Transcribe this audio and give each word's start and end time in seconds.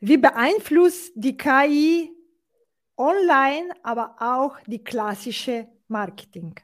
wie 0.00 0.16
beeinflusst 0.16 1.12
die 1.14 1.36
KI 1.36 2.10
online, 2.96 3.68
aber 3.82 4.16
auch 4.18 4.56
die 4.66 4.82
klassische 4.82 5.68
Marketing? 5.88 6.54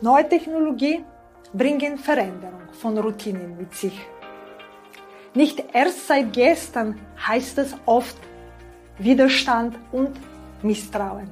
Neue 0.00 0.28
Technologie 0.28 1.04
bringen 1.52 1.98
Veränderung 1.98 2.68
von 2.72 2.98
Routinen 2.98 3.56
mit 3.56 3.74
sich. 3.74 3.98
Nicht 5.34 5.64
erst 5.72 6.06
seit 6.06 6.32
gestern 6.32 6.98
heißt 7.26 7.58
es 7.58 7.74
oft 7.86 8.16
Widerstand 8.98 9.76
und 9.92 10.12
Misstrauen. 10.62 11.28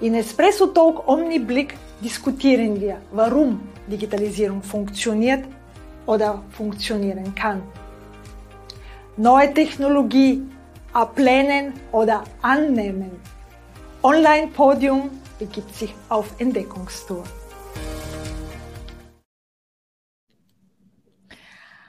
In 0.00 0.14
Espresso 0.14 0.68
Talk 0.68 1.06
Omniblick 1.08 1.74
diskutieren 2.00 2.80
wir, 2.80 3.00
warum 3.12 3.60
Digitalisierung 3.86 4.62
funktioniert 4.62 5.44
oder 6.06 6.42
funktionieren 6.50 7.34
kann. 7.34 7.62
Neue 9.20 9.52
Technologie 9.52 10.46
ablehnen 10.92 11.72
oder 11.90 12.22
annehmen. 12.40 13.10
Online-Podium 14.04 15.10
begibt 15.40 15.74
sich 15.74 15.92
auf 16.08 16.32
Entdeckungstour. 16.38 17.24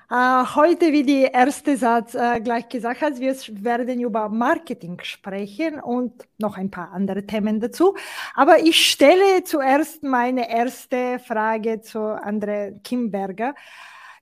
Äh, 0.10 0.44
heute, 0.56 0.92
wie 0.92 1.04
die 1.04 1.22
erste 1.22 1.78
Satz 1.78 2.16
äh, 2.16 2.40
gleich 2.40 2.68
gesagt 2.68 3.02
hat, 3.04 3.20
wir 3.20 3.36
werden 3.64 4.00
über 4.00 4.28
Marketing 4.30 5.00
sprechen 5.04 5.80
und 5.80 6.28
noch 6.40 6.58
ein 6.58 6.72
paar 6.72 6.92
andere 6.94 7.28
Themen 7.28 7.60
dazu. 7.60 7.96
Aber 8.34 8.58
ich 8.58 8.90
stelle 8.90 9.44
zuerst 9.44 10.02
meine 10.02 10.50
erste 10.50 11.20
Frage 11.20 11.82
zu 11.82 12.00
Andre 12.00 12.80
Kimberger. 12.84 13.54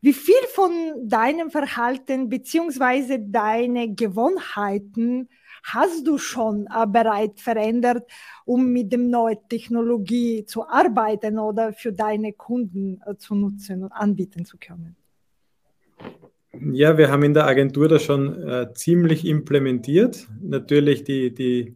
Wie 0.01 0.13
viel 0.13 0.35
von 0.53 0.71
deinem 1.07 1.49
Verhalten 1.49 2.29
beziehungsweise 2.29 3.19
deine 3.19 3.93
Gewohnheiten 3.93 5.27
hast 5.63 6.05
du 6.05 6.17
schon 6.17 6.67
äh, 6.67 6.85
bereits 6.87 7.41
verändert, 7.41 8.03
um 8.45 8.71
mit 8.71 8.93
dem 8.93 9.09
neuen 9.09 9.39
Technologie 9.49 10.45
zu 10.45 10.67
arbeiten 10.67 11.39
oder 11.39 11.73
für 11.73 11.91
deine 11.91 12.33
Kunden 12.33 13.01
äh, 13.05 13.15
zu 13.17 13.33
nutzen 13.33 13.83
und 13.83 13.91
anbieten 13.91 14.45
zu 14.45 14.57
können? 14.57 14.95
Ja, 16.71 16.97
wir 16.97 17.09
haben 17.09 17.23
in 17.23 17.33
der 17.33 17.45
Agentur 17.45 17.87
das 17.87 18.03
schon 18.03 18.47
äh, 18.47 18.73
ziemlich 18.73 19.25
implementiert. 19.25 20.27
Natürlich 20.41 21.03
die, 21.03 21.33
die, 21.33 21.75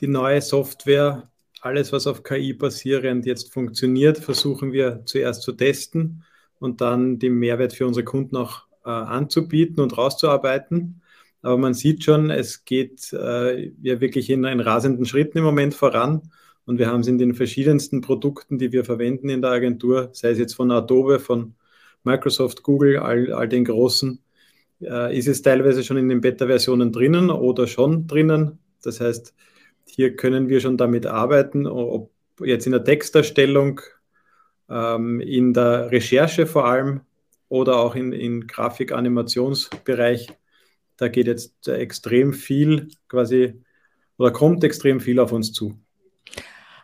die 0.00 0.08
neue 0.08 0.40
Software, 0.40 1.30
alles, 1.62 1.92
was 1.92 2.06
auf 2.06 2.22
KI 2.22 2.52
basierend 2.52 3.26
jetzt 3.26 3.52
funktioniert, 3.52 4.18
versuchen 4.18 4.72
wir 4.72 5.02
zuerst 5.04 5.42
zu 5.42 5.52
testen 5.52 6.24
und 6.60 6.80
dann 6.80 7.18
den 7.18 7.34
Mehrwert 7.34 7.72
für 7.72 7.86
unsere 7.86 8.04
Kunden 8.04 8.36
auch 8.36 8.66
äh, 8.84 8.90
anzubieten 8.90 9.80
und 9.80 9.98
rauszuarbeiten. 9.98 11.02
Aber 11.42 11.58
man 11.58 11.74
sieht 11.74 12.04
schon, 12.04 12.30
es 12.30 12.64
geht 12.64 13.12
äh, 13.12 13.72
ja 13.82 14.00
wirklich 14.00 14.30
in, 14.30 14.44
in 14.44 14.60
rasenden 14.60 15.06
Schritten 15.06 15.38
im 15.38 15.44
Moment 15.44 15.74
voran. 15.74 16.30
Und 16.66 16.78
wir 16.78 16.86
haben 16.86 17.00
es 17.00 17.08
in 17.08 17.18
den 17.18 17.34
verschiedensten 17.34 18.02
Produkten, 18.02 18.58
die 18.58 18.72
wir 18.72 18.84
verwenden 18.84 19.28
in 19.30 19.42
der 19.42 19.50
Agentur, 19.50 20.10
sei 20.12 20.30
es 20.30 20.38
jetzt 20.38 20.54
von 20.54 20.70
Adobe, 20.70 21.18
von 21.18 21.54
Microsoft, 22.04 22.62
Google, 22.62 22.98
all, 22.98 23.32
all 23.32 23.48
den 23.48 23.64
großen, 23.64 24.20
äh, 24.82 25.16
ist 25.16 25.28
es 25.28 25.42
teilweise 25.42 25.82
schon 25.82 25.96
in 25.96 26.08
den 26.08 26.20
Beta-Versionen 26.20 26.92
drinnen 26.92 27.30
oder 27.30 27.66
schon 27.66 28.06
drinnen. 28.06 28.58
Das 28.82 29.00
heißt, 29.00 29.34
hier 29.84 30.16
können 30.16 30.48
wir 30.48 30.60
schon 30.60 30.76
damit 30.76 31.06
arbeiten, 31.06 31.66
ob 31.66 32.10
jetzt 32.40 32.66
in 32.66 32.72
der 32.72 32.84
Texterstellung, 32.84 33.80
ähm, 34.70 35.20
in 35.20 35.52
der 35.52 35.90
Recherche 35.90 36.46
vor 36.46 36.66
allem 36.66 37.00
oder 37.48 37.78
auch 37.78 37.94
in, 37.94 38.12
in 38.12 38.46
Grafik-Animationsbereich. 38.46 40.28
Da 40.96 41.08
geht 41.08 41.26
jetzt 41.26 41.66
extrem 41.68 42.32
viel 42.32 42.88
quasi 43.08 43.62
oder 44.18 44.30
kommt 44.32 44.64
extrem 44.64 45.00
viel 45.00 45.18
auf 45.18 45.32
uns 45.32 45.52
zu. 45.52 45.78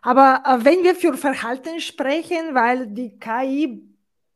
Aber 0.02 0.42
äh, 0.44 0.64
wenn 0.64 0.84
wir 0.84 0.94
für 0.94 1.14
Verhalten 1.14 1.80
sprechen, 1.80 2.54
weil 2.54 2.86
die 2.88 3.18
KI 3.18 3.82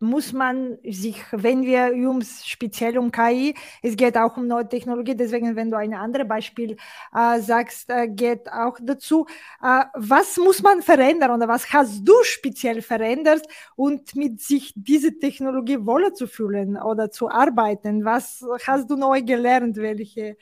muss 0.01 0.33
man 0.33 0.79
sich, 0.83 1.23
wenn 1.31 1.63
wir 1.63 1.93
ums 2.09 2.47
speziell 2.47 2.97
um 2.99 3.13
KI, 3.13 3.55
es 3.83 3.97
geht 3.97 4.17
auch 4.17 4.37
um 4.39 4.47
neue 4.47 4.67
Technologie, 4.67 5.15
deswegen, 5.15 5.55
wenn 5.57 5.71
du 5.71 5.77
ein 5.77 5.93
anderes 5.93 6.27
Beispiel 6.27 6.77
äh, 7.15 7.41
sagst, 7.41 7.91
äh, 7.91 8.09
geht 8.09 8.51
auch 8.51 8.79
dazu. 8.83 9.27
Äh, 9.63 9.85
was 9.95 10.39
muss 10.39 10.63
man 10.63 10.81
verändern 10.81 11.33
oder 11.33 11.47
was 11.47 11.71
hast 11.71 12.03
du 12.03 12.15
speziell 12.23 12.81
verändert 12.81 13.43
und 13.77 14.17
mit 14.17 14.41
sich 14.41 14.73
diese 14.75 15.19
Technologie 15.19 15.79
wohler 15.85 16.15
zu 16.15 16.27
fühlen 16.27 16.79
oder 16.79 17.11
zu 17.11 17.29
arbeiten? 17.29 18.05
Was 18.05 18.43
hast 18.67 18.91
du 18.91 18.97
neu 18.97 19.21
gelernt? 19.21 19.77
Welche 19.77 20.39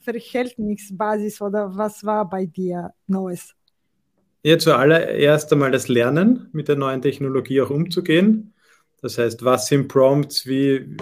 Verhältnisbasis 0.00 1.42
oder 1.42 1.76
was 1.76 2.02
war 2.02 2.28
bei 2.28 2.46
dir 2.46 2.94
Neues? 3.06 3.54
Ja, 4.42 4.58
zuallererst 4.58 5.52
einmal 5.52 5.70
das 5.70 5.86
Lernen, 5.88 6.48
mit 6.52 6.66
der 6.66 6.76
neuen 6.76 7.02
Technologie 7.02 7.60
auch 7.60 7.70
umzugehen 7.70 8.51
das 9.02 9.18
heißt, 9.18 9.44
was 9.44 9.66
sind 9.66 9.88
Prompts, 9.88 10.46
wie 10.46 10.96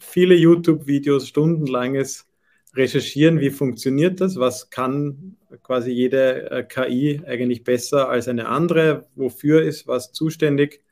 viele 0.00 0.34
YouTube-Videos, 0.34 1.28
stundenlanges 1.28 2.26
Recherchieren, 2.74 3.38
wie 3.38 3.50
funktioniert 3.50 4.20
das, 4.20 4.36
was 4.36 4.68
kann 4.68 5.36
quasi 5.62 5.92
jede 5.92 6.50
äh, 6.50 6.64
KI 6.64 7.22
eigentlich 7.24 7.62
besser 7.62 8.08
als 8.08 8.26
eine 8.26 8.48
andere, 8.48 9.06
wofür 9.14 9.62
ist 9.62 9.86
was 9.86 10.12
zuständig 10.12 10.82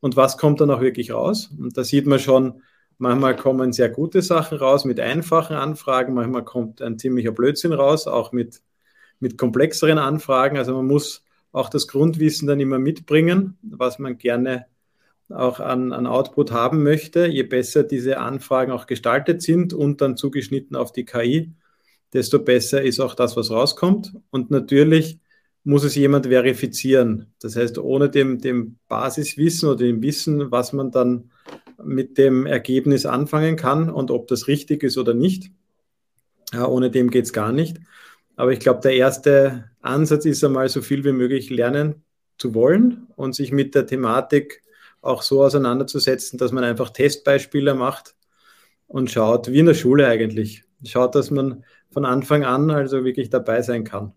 und 0.00 0.16
was 0.16 0.38
kommt 0.38 0.62
dann 0.62 0.70
auch 0.70 0.80
wirklich 0.80 1.12
raus. 1.12 1.50
Und 1.58 1.76
da 1.76 1.84
sieht 1.84 2.06
man 2.06 2.18
schon, 2.18 2.62
manchmal 2.96 3.36
kommen 3.36 3.74
sehr 3.74 3.90
gute 3.90 4.22
Sachen 4.22 4.56
raus 4.56 4.86
mit 4.86 5.00
einfachen 5.00 5.56
Anfragen, 5.56 6.14
manchmal 6.14 6.44
kommt 6.44 6.80
ein 6.80 6.98
ziemlicher 6.98 7.32
Blödsinn 7.32 7.74
raus, 7.74 8.06
auch 8.06 8.32
mit, 8.32 8.62
mit 9.20 9.36
komplexeren 9.36 9.98
Anfragen. 9.98 10.56
Also 10.56 10.74
man 10.74 10.86
muss 10.86 11.24
auch 11.52 11.68
das 11.68 11.86
Grundwissen 11.86 12.48
dann 12.48 12.60
immer 12.60 12.78
mitbringen, 12.78 13.58
was 13.62 13.98
man 13.98 14.16
gerne 14.16 14.66
auch 15.30 15.60
an, 15.60 15.92
an 15.92 16.06
Output 16.06 16.52
haben 16.52 16.82
möchte, 16.82 17.26
je 17.26 17.42
besser 17.42 17.82
diese 17.82 18.18
Anfragen 18.18 18.72
auch 18.72 18.86
gestaltet 18.86 19.42
sind 19.42 19.74
und 19.74 20.00
dann 20.00 20.16
zugeschnitten 20.16 20.76
auf 20.76 20.92
die 20.92 21.04
KI, 21.04 21.52
desto 22.12 22.38
besser 22.38 22.82
ist 22.82 23.00
auch 23.00 23.14
das, 23.14 23.36
was 23.36 23.50
rauskommt. 23.50 24.14
Und 24.30 24.50
natürlich 24.50 25.18
muss 25.64 25.84
es 25.84 25.94
jemand 25.94 26.26
verifizieren. 26.26 27.26
Das 27.40 27.56
heißt, 27.56 27.78
ohne 27.78 28.08
dem, 28.08 28.40
dem 28.40 28.78
Basiswissen 28.88 29.68
oder 29.68 29.78
dem 29.78 30.02
Wissen, 30.02 30.50
was 30.50 30.72
man 30.72 30.90
dann 30.90 31.30
mit 31.84 32.18
dem 32.18 32.46
Ergebnis 32.46 33.06
anfangen 33.06 33.56
kann 33.56 33.90
und 33.90 34.10
ob 34.10 34.26
das 34.28 34.48
richtig 34.48 34.82
ist 34.82 34.96
oder 34.96 35.14
nicht, 35.14 35.52
ja, 36.52 36.66
ohne 36.66 36.90
dem 36.90 37.10
geht 37.10 37.26
es 37.26 37.32
gar 37.32 37.52
nicht. 37.52 37.78
Aber 38.36 38.52
ich 38.52 38.60
glaube, 38.60 38.80
der 38.80 38.94
erste 38.94 39.70
Ansatz 39.80 40.24
ist 40.24 40.42
einmal 40.42 40.68
so 40.68 40.80
viel 40.80 41.04
wie 41.04 41.12
möglich 41.12 41.50
lernen 41.50 42.02
zu 42.38 42.54
wollen 42.54 43.08
und 43.16 43.34
sich 43.34 43.52
mit 43.52 43.74
der 43.74 43.86
Thematik 43.86 44.62
auch 45.00 45.22
so 45.22 45.44
auseinanderzusetzen, 45.44 46.38
dass 46.38 46.52
man 46.52 46.64
einfach 46.64 46.90
Testbeispiele 46.90 47.74
macht 47.74 48.14
und 48.86 49.10
schaut, 49.10 49.50
wie 49.50 49.60
in 49.60 49.66
der 49.66 49.74
Schule 49.74 50.06
eigentlich. 50.06 50.64
Schaut, 50.84 51.14
dass 51.14 51.30
man 51.30 51.64
von 51.90 52.04
Anfang 52.04 52.44
an 52.44 52.70
also 52.70 53.04
wirklich 53.04 53.30
dabei 53.30 53.62
sein 53.62 53.84
kann. 53.84 54.12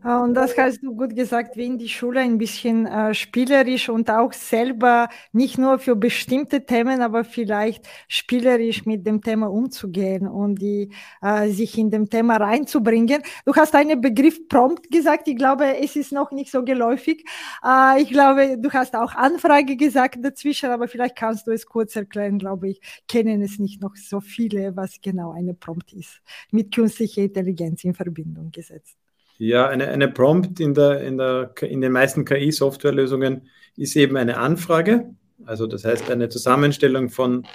Ah, 0.00 0.22
und 0.22 0.34
das 0.34 0.56
hast 0.56 0.80
du 0.84 0.94
gut 0.94 1.16
gesagt, 1.16 1.56
wie 1.56 1.66
in 1.66 1.76
die 1.76 1.88
Schule 1.88 2.20
ein 2.20 2.38
bisschen 2.38 2.86
äh, 2.86 3.12
spielerisch 3.14 3.88
und 3.88 4.08
auch 4.10 4.32
selber 4.32 5.08
nicht 5.32 5.58
nur 5.58 5.80
für 5.80 5.96
bestimmte 5.96 6.64
Themen, 6.64 7.02
aber 7.02 7.24
vielleicht 7.24 7.84
spielerisch 8.06 8.86
mit 8.86 9.04
dem 9.04 9.20
Thema 9.22 9.50
umzugehen 9.50 10.28
und 10.28 10.62
die, 10.62 10.90
äh, 11.20 11.48
sich 11.50 11.76
in 11.76 11.90
dem 11.90 12.08
Thema 12.08 12.36
reinzubringen. 12.36 13.22
Du 13.44 13.52
hast 13.56 13.74
einen 13.74 14.00
Begriff 14.00 14.46
Prompt 14.48 14.88
gesagt. 14.88 15.26
Ich 15.26 15.36
glaube, 15.36 15.76
es 15.78 15.96
ist 15.96 16.12
noch 16.12 16.30
nicht 16.30 16.52
so 16.52 16.62
geläufig. 16.62 17.24
Äh, 17.64 18.00
ich 18.00 18.10
glaube, 18.10 18.56
du 18.56 18.70
hast 18.70 18.94
auch 18.94 19.14
Anfrage 19.16 19.76
gesagt 19.76 20.24
dazwischen, 20.24 20.70
aber 20.70 20.86
vielleicht 20.86 21.16
kannst 21.16 21.48
du 21.48 21.50
es 21.50 21.66
kurz 21.66 21.96
erklären. 21.96 22.38
Glaube 22.38 22.68
ich, 22.68 22.80
kennen 23.08 23.42
es 23.42 23.58
nicht 23.58 23.82
noch 23.82 23.96
so 23.96 24.20
viele, 24.20 24.76
was 24.76 25.00
genau 25.02 25.32
eine 25.32 25.54
Prompt 25.54 25.92
ist. 25.92 26.20
Mit 26.52 26.72
künstlicher 26.72 27.22
Intelligenz 27.22 27.82
in 27.82 27.94
Verbindung 27.94 28.52
gesetzt. 28.52 28.96
Ja, 29.38 29.68
eine, 29.68 29.88
eine 29.88 30.08
Prompt 30.08 30.58
in, 30.58 30.74
der, 30.74 31.00
in, 31.00 31.16
der, 31.16 31.52
in 31.62 31.80
den 31.80 31.92
meisten 31.92 32.24
KI-Softwarelösungen 32.24 33.48
ist 33.76 33.94
eben 33.94 34.16
eine 34.16 34.36
Anfrage. 34.36 35.14
Also 35.46 35.68
das 35.68 35.84
heißt, 35.84 36.10
eine 36.10 36.28
Zusammenstellung 36.28 37.08
von, 37.08 37.46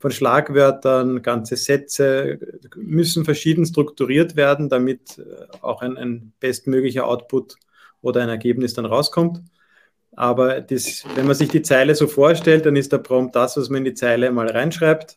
von 0.00 0.10
Schlagwörtern, 0.10 1.22
ganze 1.22 1.56
Sätze 1.56 2.40
müssen 2.76 3.24
verschieden 3.24 3.64
strukturiert 3.64 4.34
werden, 4.34 4.68
damit 4.68 5.18
äh, 5.18 5.46
auch 5.60 5.80
ein, 5.80 5.96
ein 5.96 6.32
bestmöglicher 6.40 7.06
Output 7.06 7.54
oder 8.02 8.22
ein 8.22 8.28
Ergebnis 8.28 8.74
dann 8.74 8.84
rauskommt. 8.84 9.40
Aber 10.16 10.60
das, 10.60 11.04
wenn 11.14 11.26
man 11.26 11.36
sich 11.36 11.48
die 11.48 11.62
Zeile 11.62 11.94
so 11.94 12.08
vorstellt, 12.08 12.66
dann 12.66 12.74
ist 12.74 12.90
der 12.92 12.98
Prompt 12.98 13.36
das, 13.36 13.56
was 13.56 13.68
man 13.68 13.78
in 13.78 13.84
die 13.84 13.94
Zeile 13.94 14.32
mal 14.32 14.50
reinschreibt. 14.50 15.16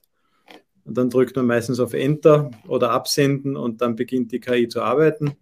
Und 0.86 0.96
dann 0.98 1.10
drückt 1.10 1.36
man 1.36 1.48
meistens 1.48 1.80
auf 1.80 1.94
Enter 1.94 2.52
oder 2.68 2.92
Absenden 2.92 3.58
und 3.58 3.82
dann 3.82 3.96
beginnt 3.96 4.32
die 4.32 4.40
KI 4.40 4.68
zu 4.68 4.84
arbeiten. 4.84 5.36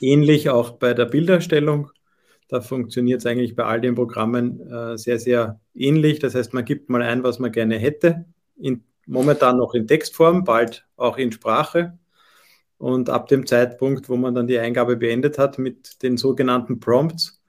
Ähnlich 0.00 0.48
auch 0.50 0.70
bei 0.72 0.94
der 0.94 1.06
Bilderstellung. 1.06 1.90
Da 2.48 2.60
funktioniert 2.60 3.20
es 3.20 3.26
eigentlich 3.26 3.54
bei 3.54 3.64
all 3.64 3.80
den 3.80 3.94
Programmen 3.94 4.60
äh, 4.68 4.98
sehr, 4.98 5.18
sehr 5.18 5.60
ähnlich. 5.74 6.18
Das 6.18 6.34
heißt, 6.34 6.52
man 6.52 6.64
gibt 6.64 6.88
mal 6.88 7.02
ein, 7.02 7.22
was 7.22 7.38
man 7.38 7.52
gerne 7.52 7.78
hätte, 7.78 8.24
in 8.56 8.82
momentan 9.06 9.58
noch 9.58 9.74
in 9.74 9.86
Textform, 9.86 10.44
bald 10.44 10.86
auch 10.96 11.18
in 11.18 11.32
Sprache. 11.32 11.98
Und 12.78 13.10
ab 13.10 13.28
dem 13.28 13.46
Zeitpunkt, 13.46 14.08
wo 14.08 14.16
man 14.16 14.34
dann 14.34 14.46
die 14.46 14.58
Eingabe 14.58 14.96
beendet 14.96 15.36
hat 15.36 15.58
mit 15.58 16.02
den 16.02 16.16
sogenannten 16.16 16.80
Prompts, 16.80 17.42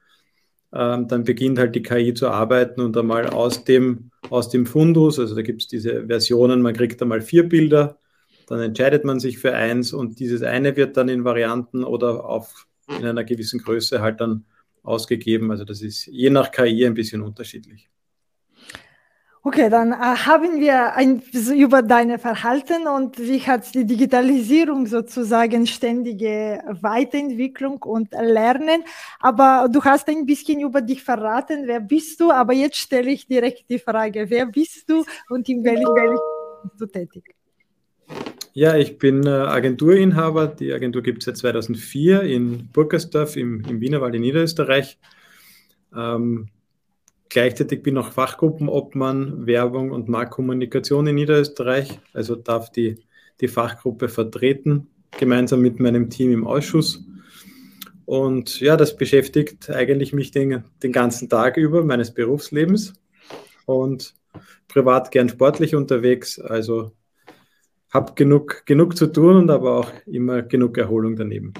ähm, 0.74 1.08
dann 1.08 1.24
beginnt 1.24 1.58
halt 1.58 1.76
die 1.76 1.84
KI 1.84 2.14
zu 2.14 2.30
arbeiten 2.30 2.82
und 2.82 2.98
einmal 2.98 3.28
aus 3.28 3.64
dem, 3.64 4.12
aus 4.30 4.50
dem 4.50 4.66
Fundus, 4.66 5.20
also 5.20 5.36
da 5.36 5.42
gibt 5.42 5.62
es 5.62 5.68
diese 5.68 6.08
Versionen, 6.08 6.62
man 6.62 6.74
kriegt 6.74 7.02
einmal 7.02 7.22
vier 7.22 7.48
Bilder, 7.48 8.00
dann 8.48 8.60
entscheidet 8.60 9.06
man 9.06 9.20
sich 9.20 9.38
für 9.40 9.54
eins 9.54 9.94
und 9.94 10.20
dieses 10.20 10.42
eine 10.44 10.76
wird 10.76 10.98
dann 10.98 11.10
in 11.10 11.24
Varianten 11.24 11.84
oder 11.84 12.26
auf, 12.26 12.68
in 12.88 13.06
einer 13.06 13.24
gewissen 13.24 13.60
Größe 13.60 14.02
halt 14.02 14.22
dann 14.22 14.46
ausgegeben. 14.84 15.52
Also 15.52 15.64
das 15.64 15.82
ist 15.82 16.08
je 16.08 16.30
nach 16.30 16.52
KI 16.52 16.86
ein 16.86 16.94
bisschen 16.94 17.22
unterschiedlich. 17.22 17.90
Okay, 19.44 19.72
dann 19.72 19.92
äh, 19.92 19.96
haben 19.96 20.60
wir 20.60 20.94
ein, 20.94 21.24
über 21.56 21.82
deine 21.82 22.20
Verhalten 22.20 22.86
und 22.88 23.18
wie 23.18 23.40
hat 23.40 23.74
die 23.74 23.86
Digitalisierung 23.86 24.86
sozusagen 24.86 25.66
ständige 25.66 26.64
Weiterentwicklung 26.82 27.82
und 27.82 28.12
Lernen. 28.12 28.84
Aber 29.20 29.68
du 29.68 29.84
hast 29.84 30.10
ein 30.10 30.28
bisschen 30.28 30.60
über 30.60 30.82
dich 30.82 31.04
verraten. 31.04 31.64
Wer 31.66 31.80
bist 31.80 32.20
du? 32.20 32.30
Aber 32.30 32.54
jetzt 32.54 32.78
stelle 32.78 33.10
ich 33.10 33.26
direkt 33.26 33.68
die 33.68 33.80
Frage, 33.80 34.30
wer 34.30 34.46
bist 34.46 34.88
du 34.88 35.04
und 35.30 35.50
in 35.50 35.64
welchem 35.64 35.96
bist 35.96 36.80
du 36.80 36.86
tätig? 36.86 37.36
Ja, 38.54 38.76
ich 38.76 38.98
bin 38.98 39.26
äh, 39.26 39.30
Agenturinhaber. 39.30 40.48
Die 40.48 40.74
Agentur 40.74 41.02
gibt 41.02 41.20
es 41.20 41.26
seit 41.26 41.38
2004 41.38 42.24
in 42.24 42.68
Burgersdorf 42.68 43.38
im, 43.38 43.64
im 43.64 43.80
Wienerwald 43.80 44.14
in 44.16 44.22
Niederösterreich. 44.22 45.00
Ähm, 45.96 46.50
gleichzeitig 47.30 47.82
bin 47.82 47.96
ich 47.96 48.04
auch 48.04 48.12
Fachgruppenobmann 48.12 49.46
Werbung 49.48 49.92
und 49.92 50.10
Marktkommunikation 50.10 51.08
in 51.08 51.16
Niederösterreich. 51.16 52.02
Also 52.12 52.36
darf 52.36 52.70
die, 52.72 52.98
die 53.40 53.48
Fachgruppe 53.48 54.10
vertreten, 54.10 54.90
gemeinsam 55.18 55.62
mit 55.62 55.80
meinem 55.80 56.10
Team 56.10 56.34
im 56.34 56.46
Ausschuss. 56.46 57.06
Und 58.06 58.60
ja, 58.60 58.76
das 58.76 58.98
beschäftigt 58.98 59.70
eigentlich 59.70 60.12
mich 60.12 60.32
den, 60.32 60.66
den 60.84 60.92
ganzen 60.92 61.30
Tag 61.30 61.56
über 61.56 61.86
meines 61.86 62.14
Berufslebens 62.14 62.96
und 63.66 64.14
privat 64.68 65.10
gern 65.12 65.30
sportlich 65.30 65.74
unterwegs. 65.74 66.38
Also 66.38 66.92
habe 67.92 68.14
genug, 68.16 68.66
genug 68.66 68.98
zu 68.98 69.08
tun 69.08 69.38
und 69.38 69.52
aber 69.52 69.80
auch 69.80 69.92
immer 70.06 70.42
genug 70.42 70.78
Erholung 70.78 71.16
daneben. 71.16 71.54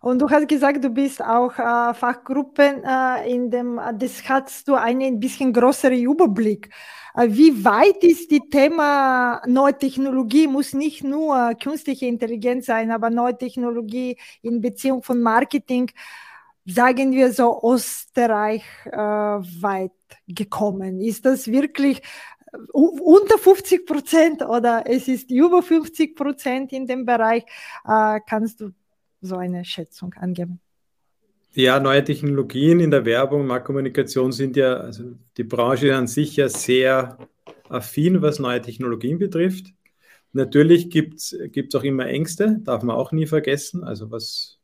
Und 0.00 0.20
du 0.20 0.28
hast 0.28 0.48
gesagt, 0.48 0.84
du 0.84 0.90
bist 0.90 1.24
auch 1.24 1.58
äh, 1.58 1.94
Fachgruppen 1.94 2.84
äh, 2.84 3.30
in 3.30 3.50
dem, 3.50 3.80
das 3.98 4.28
hast 4.28 4.68
du 4.68 4.74
einen 4.74 5.18
bisschen 5.18 5.50
größeren 5.52 5.98
Überblick. 5.98 6.68
Äh, 7.14 7.28
wie 7.30 7.64
weit 7.64 8.04
ist 8.04 8.30
das 8.30 8.40
Thema 8.50 9.40
neue 9.46 9.78
Technologie? 9.78 10.46
Muss 10.46 10.74
nicht 10.74 11.04
nur 11.04 11.54
künstliche 11.54 12.04
Intelligenz 12.04 12.66
sein, 12.66 12.90
aber 12.90 13.08
neue 13.08 13.38
Technologie 13.38 14.18
in 14.42 14.60
Beziehung 14.60 15.02
von 15.02 15.22
Marketing, 15.22 15.90
sagen 16.66 17.12
wir 17.12 17.32
so, 17.32 17.60
Österreich 17.64 18.64
äh, 18.84 18.98
weit 18.98 19.92
gekommen? 20.28 21.00
Ist 21.00 21.24
das 21.24 21.46
wirklich 21.46 22.02
unter 22.72 23.38
50 23.38 23.86
Prozent 23.86 24.42
oder 24.42 24.84
es 24.86 25.08
ist 25.08 25.30
über 25.30 25.62
50 25.62 26.16
Prozent 26.16 26.72
in 26.72 26.86
dem 26.86 27.04
Bereich. 27.04 27.44
Äh, 27.86 28.20
kannst 28.28 28.60
du 28.60 28.70
so 29.20 29.36
eine 29.36 29.64
Schätzung 29.64 30.14
angeben? 30.14 30.60
Ja, 31.52 31.78
neue 31.78 32.02
Technologien 32.02 32.80
in 32.80 32.90
der 32.90 33.04
Werbung, 33.04 33.46
Marktkommunikation 33.46 34.32
sind 34.32 34.56
ja, 34.56 34.74
also 34.74 35.12
die 35.36 35.44
Branche 35.44 35.94
an 35.94 36.08
sich 36.08 36.36
ja 36.36 36.48
sehr 36.48 37.16
affin, 37.68 38.22
was 38.22 38.40
neue 38.40 38.60
Technologien 38.60 39.18
betrifft. 39.18 39.66
Natürlich 40.32 40.90
gibt 40.90 41.20
es 41.20 41.74
auch 41.74 41.84
immer 41.84 42.06
Ängste, 42.06 42.58
darf 42.64 42.82
man 42.82 42.96
auch 42.96 43.12
nie 43.12 43.26
vergessen. 43.26 43.84
Also 43.84 44.10
was 44.10 44.58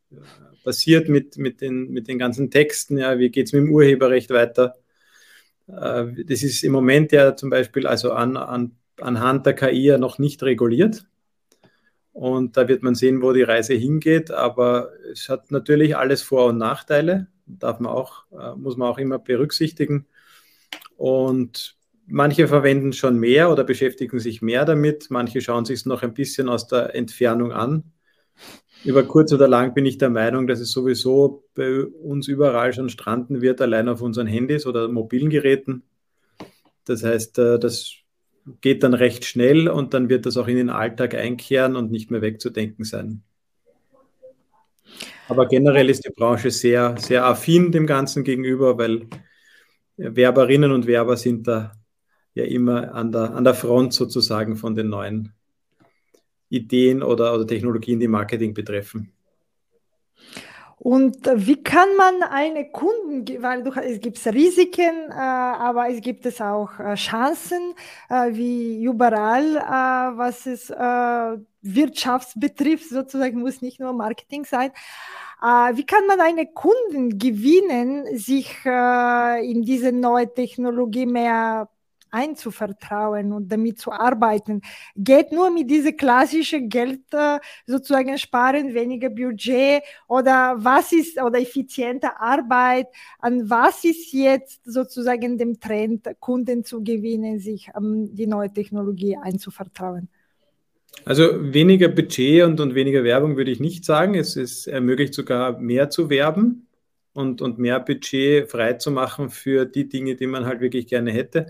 passiert 0.65 1.09
mit, 1.09 1.39
mit, 1.39 1.61
den, 1.61 1.91
mit 1.91 2.09
den 2.09 2.19
ganzen 2.19 2.51
Texten, 2.51 2.99
ja, 2.99 3.19
wie 3.19 3.31
geht 3.31 3.47
es 3.47 3.53
mit 3.53 3.63
dem 3.63 3.73
Urheberrecht 3.73 4.31
weiter? 4.31 4.75
Äh, 5.77 6.25
das 6.25 6.43
ist 6.43 6.63
im 6.63 6.73
Moment 6.73 7.13
ja 7.13 7.37
zum 7.37 7.51
Beispiel 7.51 7.87
also 7.87 8.13
an, 8.13 8.37
an, 8.37 8.77
anhand 9.01 9.47
der 9.47 9.55
KI 9.55 9.85
ja 9.85 9.99
noch 9.99 10.19
nicht 10.19 10.43
reguliert. 10.43 11.05
Und 12.13 12.57
da 12.57 12.69
wird 12.69 12.83
man 12.83 12.95
sehen, 12.95 13.23
wo 13.23 13.33
die 13.33 13.43
Reise 13.43 13.75
hingeht. 13.75 14.31
Aber 14.31 14.91
es 15.13 15.29
hat 15.29 15.51
natürlich 15.51 15.97
alles 15.97 16.23
Vor- 16.23 16.47
und 16.47 16.59
Nachteile. 16.59 17.29
Darf 17.47 17.81
man 17.81 17.93
auch, 17.93 18.25
äh, 18.33 18.55
muss 18.57 18.77
man 18.77 18.89
auch 18.89 18.99
immer 18.99 19.19
berücksichtigen. 19.19 20.07
Und 20.97 21.77
manche 22.07 22.49
verwenden 22.49 22.93
schon 22.93 23.19
mehr 23.19 23.51
oder 23.51 23.65
beschäftigen 23.65 24.19
sich 24.19 24.43
mehr 24.43 24.65
damit. 24.65 25.07
Manche 25.11 25.41
schauen 25.41 25.65
sich 25.65 25.81
es 25.81 25.87
noch 25.87 26.03
ein 26.03 26.15
bisschen 26.15 26.49
aus 26.49 26.67
der 26.67 26.95
Entfernung 26.95 27.53
an 27.53 27.85
über 28.85 29.03
kurz 29.03 29.33
oder 29.33 29.49
lang 29.49 29.75
bin 29.75 29.87
ich 29.87 29.99
der 29.99 30.11
Meinung, 30.11 30.47
dass 30.47 30.61
es 30.61 30.73
sowieso 30.73 31.45
bei 31.55 31.85
uns 31.85 32.29
überall 32.29 32.73
schon 32.73 32.89
stranden 32.89 33.43
wird, 33.43 33.61
allein 33.61 33.89
auf 33.89 34.01
unseren 34.03 34.27
Handys 34.27 34.67
oder 34.67 34.89
mobilen 34.89 35.31
Geräten. 35.31 35.83
Das 36.85 37.05
heißt, 37.05 37.39
äh, 37.39 37.59
das 37.59 37.95
geht 38.61 38.83
dann 38.83 38.95
recht 38.95 39.25
schnell 39.25 39.69
und 39.69 39.95
dann 39.95 40.09
wird 40.09 40.27
das 40.27 40.37
auch 40.37 40.49
in 40.49 40.57
den 40.57 40.71
Alltag 40.71 41.15
einkehren 41.15 41.77
und 41.77 41.91
nicht 41.91 42.11
mehr 42.11 42.23
wegzudenken 42.23 42.85
sein. 42.85 43.23
Aber 45.29 45.47
generell 45.47 45.89
ist 45.91 46.05
die 46.05 46.11
Branche 46.11 46.51
sehr, 46.51 46.97
sehr 46.99 47.25
affin 47.25 47.71
dem 47.71 47.87
Ganzen 47.87 48.25
gegenüber, 48.25 48.79
weil 48.79 49.07
Werberinnen 49.97 50.73
und 50.73 50.87
Werber 50.87 51.17
sind 51.17 51.47
da 51.47 51.73
ja 52.35 52.45
immer 52.45 52.95
an 52.95 53.13
der, 53.13 53.35
an 53.35 53.45
der 53.45 53.55
Front 53.55 53.93
sozusagen 53.93 54.57
von 54.57 54.75
den 54.75 54.89
neuen 54.89 55.33
Ideen 56.51 57.03
oder, 57.03 57.35
oder 57.35 57.47
Technologien, 57.47 57.99
die 57.99 58.09
Marketing 58.09 58.53
betreffen. 58.53 59.13
Und 60.83 61.29
wie 61.35 61.63
kann 61.63 61.95
man 61.99 62.23
eine 62.23 62.71
Kunden, 62.71 63.43
weil 63.43 63.63
du, 63.63 63.71
es 63.71 64.01
gibt 64.01 64.25
Risiken, 64.27 65.11
äh, 65.11 65.13
aber 65.13 65.91
es 65.91 66.01
gibt 66.01 66.25
es 66.25 66.41
auch 66.41 66.81
äh, 66.81 66.95
Chancen, 66.95 67.75
äh, 68.09 68.33
wie 68.33 68.83
überall, 68.83 69.59
äh, 69.59 70.17
was 70.17 70.47
es 70.47 70.71
äh, 70.71 71.37
Wirtschaft 71.61 72.41
betrifft, 72.41 72.89
sozusagen 72.89 73.41
muss 73.41 73.61
nicht 73.61 73.79
nur 73.79 73.93
Marketing 73.93 74.47
sein. 74.47 74.71
Äh, 75.43 75.77
wie 75.77 75.85
kann 75.85 76.07
man 76.07 76.19
eine 76.19 76.47
Kunden 76.47 77.19
gewinnen, 77.19 78.17
sich 78.17 78.65
in 78.65 79.63
diese 79.63 79.93
neue 79.93 80.33
Technologie 80.33 81.05
mehr 81.05 81.69
einzuvertrauen 82.11 83.33
und 83.33 83.51
damit 83.51 83.79
zu 83.79 83.93
arbeiten. 83.93 84.63
Geht 84.97 85.33
nur 85.33 85.51
mit 85.51 85.71
diesem 85.71 85.97
klassischen 85.97 86.69
Geld 86.69 87.03
äh, 87.13 87.39
sozusagen 87.67 88.17
sparen, 88.19 88.75
weniger 88.75 89.11
Budget 89.11 89.83
oder 90.09 90.57
was 90.59 90.93
ist 90.93 91.21
oder 91.21 91.41
effiziente 91.41 92.19
Arbeit, 92.19 92.87
an 93.19 93.49
was 93.49 93.85
ist 93.85 94.13
jetzt 94.13 94.61
sozusagen 94.65 95.39
dem 95.39 95.61
Trend, 95.61 96.09
Kunden 96.21 96.65
zu 96.65 96.83
gewinnen, 96.83 97.39
sich 97.39 97.69
ähm, 97.77 98.15
die 98.15 98.27
neue 98.27 98.53
Technologie 98.53 99.17
einzuvertrauen? 99.17 100.09
Also 101.05 101.25
weniger 101.53 101.89
Budget 101.89 102.45
und, 102.45 102.61
und 102.61 102.75
weniger 102.75 103.05
Werbung 103.05 103.37
würde 103.37 103.51
ich 103.51 103.61
nicht 103.61 103.85
sagen. 103.85 104.15
Es, 104.15 104.37
es 104.37 104.67
ermöglicht 104.67 105.15
sogar 105.15 105.59
mehr 105.59 105.91
zu 105.91 106.11
werben 106.11 106.67
und, 107.13 107.43
und 107.43 107.59
mehr 107.59 107.81
Budget 107.81 108.51
freizumachen 108.51 109.31
für 109.31 109.65
die 109.65 109.89
Dinge, 109.89 110.17
die 110.17 110.27
man 110.27 110.45
halt 110.45 110.61
wirklich 110.61 110.87
gerne 110.87 111.11
hätte. 111.11 111.47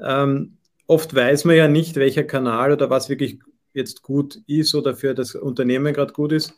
Ähm, 0.00 0.56
oft 0.86 1.14
weiß 1.14 1.44
man 1.44 1.56
ja 1.56 1.68
nicht, 1.68 1.96
welcher 1.96 2.24
Kanal 2.24 2.72
oder 2.72 2.90
was 2.90 3.08
wirklich 3.08 3.38
jetzt 3.72 4.02
gut 4.02 4.40
ist 4.46 4.74
oder 4.74 4.94
für 4.94 5.14
das 5.14 5.34
Unternehmen 5.34 5.92
gerade 5.92 6.12
gut 6.12 6.32
ist 6.32 6.54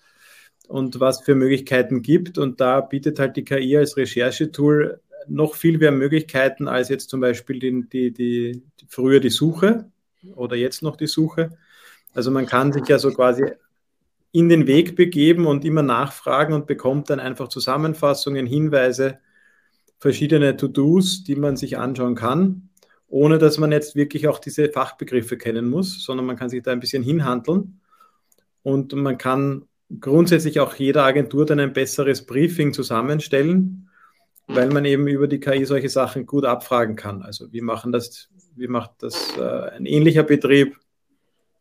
und 0.69 1.01
was 1.01 1.23
für 1.23 1.35
Möglichkeiten 1.35 2.03
gibt. 2.03 2.39
Und 2.39 2.61
da 2.61 2.81
bietet 2.81 3.19
halt 3.19 3.37
die 3.37 3.45
KI 3.45 3.77
als 3.77 3.97
Recherchetool 3.97 5.01
noch 5.27 5.55
viel 5.55 5.79
mehr 5.79 5.93
Möglichkeiten 5.93 6.69
als 6.69 6.89
jetzt 6.89 7.11
zum 7.11 7.21
Beispiel 7.21 7.59
die, 7.59 7.89
die, 7.89 8.13
die, 8.13 8.63
früher 8.89 9.21
die 9.21 9.31
Suche 9.31 9.91
oder 10.35 10.57
jetzt 10.57 10.83
noch 10.83 10.97
die 10.97 11.07
Suche. 11.07 11.59
Also 12.15 12.31
man 12.31 12.47
kann 12.47 12.73
sich 12.73 12.87
ja 12.87 12.99
so 12.99 13.11
quasi 13.11 13.45
in 14.33 14.49
den 14.49 14.67
Weg 14.67 14.97
begeben 14.97 15.47
und 15.47 15.65
immer 15.65 15.83
nachfragen 15.83 16.55
und 16.55 16.67
bekommt 16.67 17.11
dann 17.11 17.21
einfach 17.21 17.49
Zusammenfassungen, 17.49 18.47
Hinweise, 18.47 19.19
verschiedene 19.99 20.57
To-Dos, 20.57 21.25
die 21.25 21.37
man 21.37 21.57
sich 21.57 21.77
anschauen 21.79 22.15
kann 22.15 22.68
ohne 23.09 23.39
dass 23.39 23.59
man 23.59 23.73
jetzt 23.73 23.97
wirklich 23.97 24.29
auch 24.29 24.39
diese 24.39 24.69
Fachbegriffe 24.69 25.39
kennen 25.39 25.69
muss, 25.69 26.05
sondern 26.05 26.27
man 26.27 26.37
kann 26.37 26.51
sich 26.51 26.63
da 26.63 26.73
ein 26.73 26.81
bisschen 26.81 27.03
hinhandeln 27.03 27.81
und 28.63 28.93
man 28.93 29.17
kann 29.19 29.65
grundsätzlich 30.01 30.61
auch 30.61 30.75
jeder 30.75 31.05
Agentur 31.05 31.47
dann 31.47 31.61
ein 31.61 31.73
besseres 31.73 32.27
Briefing 32.27 32.75
zusammenstellen, 32.75 33.89
weil 34.47 34.69
man 34.69 34.85
eben 34.85 35.07
über 35.09 35.27
die 35.27 35.41
KI 35.41 35.65
solche 35.65 35.89
Sachen 35.89 36.27
gut 36.27 36.45
abfragen 36.45 36.97
kann. 36.97 37.23
Also 37.23 37.53
wie 37.53 37.63
machen 37.63 37.93
das, 37.93 38.29
wie 38.57 38.69
macht 38.69 38.93
das 38.99 39.37
äh, 39.39 39.71
ein 39.71 39.87
ähnlicher 39.87 40.23
Betrieb? 40.23 40.77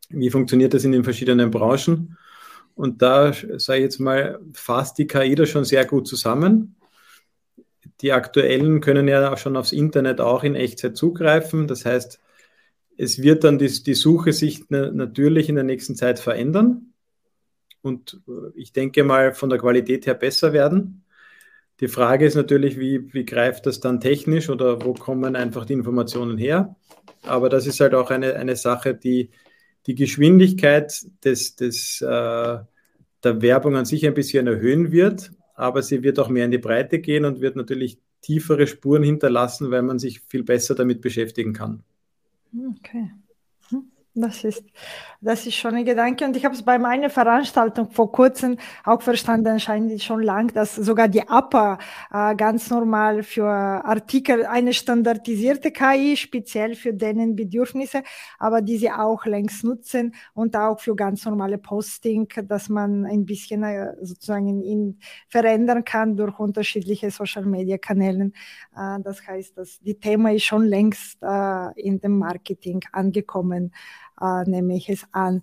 Wie 0.10 0.30
funktioniert 0.30 0.74
das 0.74 0.84
in 0.84 0.92
den 0.92 1.04
verschiedenen 1.04 1.52
Branchen? 1.52 2.18
Und 2.76 3.02
da 3.02 3.34
sage 3.34 3.80
ich 3.80 3.84
jetzt 3.84 4.00
mal, 4.00 4.40
fasst 4.54 4.98
die 4.98 5.08
KI 5.08 5.36
da 5.36 5.46
schon 5.46 5.66
sehr 5.66 5.86
gut 5.86 6.08
zusammen 6.08 6.77
die 8.02 8.12
aktuellen 8.12 8.82
können 8.82 9.08
ja 9.08 9.32
auch 9.34 9.38
schon 9.38 9.58
aufs 9.58 9.72
Internet 9.72 10.22
auch 10.22 10.44
in 10.44 10.56
Echtzeit 10.56 10.96
zugreifen. 10.96 11.68
Das 11.68 11.86
heißt, 11.86 12.20
es 12.98 13.22
wird 13.22 13.44
dann 13.44 13.58
die, 13.58 13.84
die 13.84 13.94
Suche 13.94 14.34
sich 14.34 14.66
na, 14.70 14.92
natürlich 14.92 15.50
in 15.50 15.56
der 15.56 15.64
nächsten 15.64 15.96
Zeit 15.96 16.20
verändern 16.20 16.94
und 17.82 18.22
ich 18.56 18.74
denke 18.74 19.04
mal 19.04 19.34
von 19.34 19.50
der 19.50 19.60
Qualität 19.60 20.06
her 20.06 20.16
besser 20.16 20.54
werden. 20.54 21.04
Die 21.80 21.88
Frage 21.88 22.26
ist 22.26 22.36
natürlich, 22.36 22.80
wie, 22.80 23.14
wie 23.14 23.26
greift 23.26 23.68
das 23.68 23.80
dann 23.80 24.00
technisch 24.00 24.50
oder 24.50 24.84
wo 24.84 24.94
kommen 24.94 25.36
einfach 25.36 25.66
die 25.66 25.74
Informationen 25.74 26.38
her? 26.38 26.76
Aber 27.22 27.50
das 27.50 27.68
ist 27.68 27.80
halt 27.80 27.94
auch 27.94 28.10
eine, 28.10 28.36
eine 28.36 28.56
Sache, 28.56 28.96
die 28.96 29.30
die 29.86 29.96
Geschwindigkeit 29.96 30.94
des, 31.24 31.56
des, 31.56 32.02
äh, 32.02 32.06
der 32.06 33.42
Werbung 33.42 33.76
an 33.76 33.86
sich 33.86 34.06
ein 34.06 34.14
bisschen 34.14 34.48
erhöhen 34.48 34.92
wird, 34.92 35.32
aber 35.58 35.82
sie 35.82 36.04
wird 36.04 36.20
auch 36.20 36.30
mehr 36.30 36.46
in 36.46 36.52
die 36.52 36.58
Breite 36.60 37.00
gehen 37.00 37.26
und 37.26 37.42
wird 37.42 37.56
natürlich 37.56 37.98
tiefere 38.22 38.68
Spuren 38.68 39.04
hinterlassen, 39.04 39.72
weil 39.72 39.82
man 39.82 40.00
sich 40.00 40.22
viel 40.22 40.44
besser 40.44 40.76
damit 40.76 41.02
beschäftigen 41.02 41.54
kann. 41.54 41.84
Okay. 42.78 43.12
Das 44.14 44.44
ist, 44.44 44.64
das 45.22 45.46
ist 45.46 45.56
schon 45.56 45.76
ein 45.76 45.86
Gedanke. 45.86 46.26
Und 46.26 46.36
ich 46.36 46.46
habe 46.46 46.56
es 46.56 46.64
bei 46.64 46.78
meiner 46.78 47.10
Veranstaltung 47.10 47.90
vor 47.90 48.12
kurzem 48.12 48.58
auch 48.84 49.02
verstanden, 49.02 49.48
anscheinend 49.48 50.02
schon 50.02 50.22
lang, 50.22 50.54
dass 50.54 50.76
sogar 50.76 51.08
die 51.08 51.28
APA 51.28 51.80
äh, 52.12 52.36
ganz 52.36 52.70
normal 52.70 53.24
für 53.24 53.48
Artikel 53.48 54.46
eine 54.46 54.74
standardisierte 54.74 55.72
KI, 55.72 56.16
speziell 56.18 56.76
für 56.76 56.94
denen 56.94 57.36
Bedürfnisse, 57.36 58.04
aber 58.38 58.62
die 58.62 58.78
sie 58.78 58.92
auch 58.92 59.26
längst 59.26 59.64
nutzen 59.64 60.14
und 60.34 60.56
auch 60.56 60.80
für 60.80 60.96
ganz 60.96 61.26
normale 61.26 61.58
Posting, 61.58 62.28
dass 62.48 62.70
man 62.70 63.06
ein 63.06 63.26
bisschen 63.26 63.64
äh, 63.64 63.94
sozusagen 64.02 64.62
ihn 64.62 65.00
verändern 65.28 65.84
kann 65.84 66.16
durch 66.16 66.38
unterschiedliche 66.40 67.12
Social 67.12 67.46
Media 67.46 67.78
Kanäle. 67.78 68.32
Äh, 68.76 69.00
das 69.04 69.26
heißt, 69.26 69.58
dass 69.58 69.80
die 69.80 70.00
Thema 70.00 70.32
ist 70.32 70.46
schon 70.46 70.66
längst 70.66 71.18
äh, 71.22 71.82
in 71.82 72.00
dem 72.00 72.20
Marketing 72.20 72.82
angekommen 72.92 73.72
äh, 74.22 74.50
nehme 74.50 74.76
ich 74.76 74.90
es 74.90 75.06
an. 75.12 75.42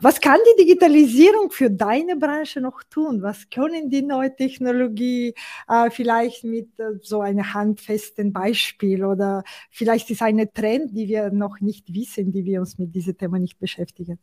Was 0.00 0.20
kann 0.20 0.38
die 0.52 0.64
Digitalisierung 0.64 1.50
für 1.50 1.70
deine 1.70 2.16
Branche 2.16 2.60
noch 2.60 2.82
tun? 2.84 3.22
Was 3.22 3.48
können 3.50 3.90
die 3.90 4.02
neue 4.02 4.34
Technologie 4.34 5.34
äh, 5.68 5.90
vielleicht 5.90 6.44
mit 6.44 6.78
äh, 6.78 6.98
so 7.02 7.20
einem 7.20 7.54
handfesten 7.54 8.32
Beispiel 8.32 9.04
oder 9.04 9.44
vielleicht 9.70 10.10
ist 10.10 10.22
eine 10.22 10.52
Trend, 10.52 10.96
die 10.96 11.08
wir 11.08 11.30
noch 11.30 11.60
nicht 11.60 11.92
wissen, 11.94 12.32
die 12.32 12.44
wir 12.44 12.60
uns 12.60 12.78
mit 12.78 12.94
diesem 12.94 13.16
Thema 13.16 13.38
nicht 13.38 13.58
beschäftigen? 13.58 14.18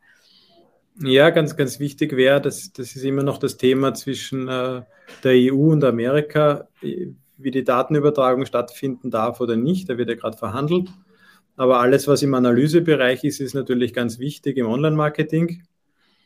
Ja, 1.00 1.32
ganz, 1.32 1.56
ganz 1.56 1.80
wichtig 1.80 2.16
wäre, 2.16 2.40
das, 2.40 2.72
das 2.72 2.96
ist 2.96 3.04
immer 3.04 3.24
noch 3.24 3.40
das 3.40 3.58
Thema 3.58 3.96
zwischen 3.96 4.48
äh, 4.48 4.84
der 5.24 5.54
EU 5.54 5.72
und 5.72 5.84
Amerika, 5.84 6.68
wie 6.82 7.52
die 7.52 7.64
Datenübertragung 7.64 8.46
stattfinden 8.46 9.10
darf 9.10 9.42
oder 9.42 9.56
nicht. 9.56 9.90
Da 9.90 9.98
wird 9.98 10.10
ja 10.10 10.16
gerade 10.16 10.38
verhandelt. 10.38 10.90
Aber 11.56 11.80
alles, 11.80 12.08
was 12.08 12.24
im 12.24 12.34
Analysebereich 12.34 13.24
ist, 13.24 13.40
ist 13.40 13.54
natürlich 13.54 13.94
ganz 13.94 14.20
wichtig 14.20 14.58
im 14.58 14.68
Online-Marketing. 14.68 15.64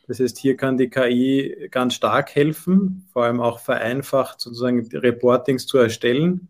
Das 0.08 0.22
heißt, 0.22 0.38
hier 0.38 0.56
kann 0.56 0.78
die 0.78 0.90
KI 0.90 1.68
ganz 1.70 1.96
stark 1.96 2.34
helfen, 2.34 3.06
vor 3.12 3.26
allem 3.26 3.42
auch 3.42 3.60
vereinfacht 3.60 4.40
sozusagen 4.40 4.88
Reportings 4.94 5.66
zu 5.66 5.78
erstellen, 5.78 6.48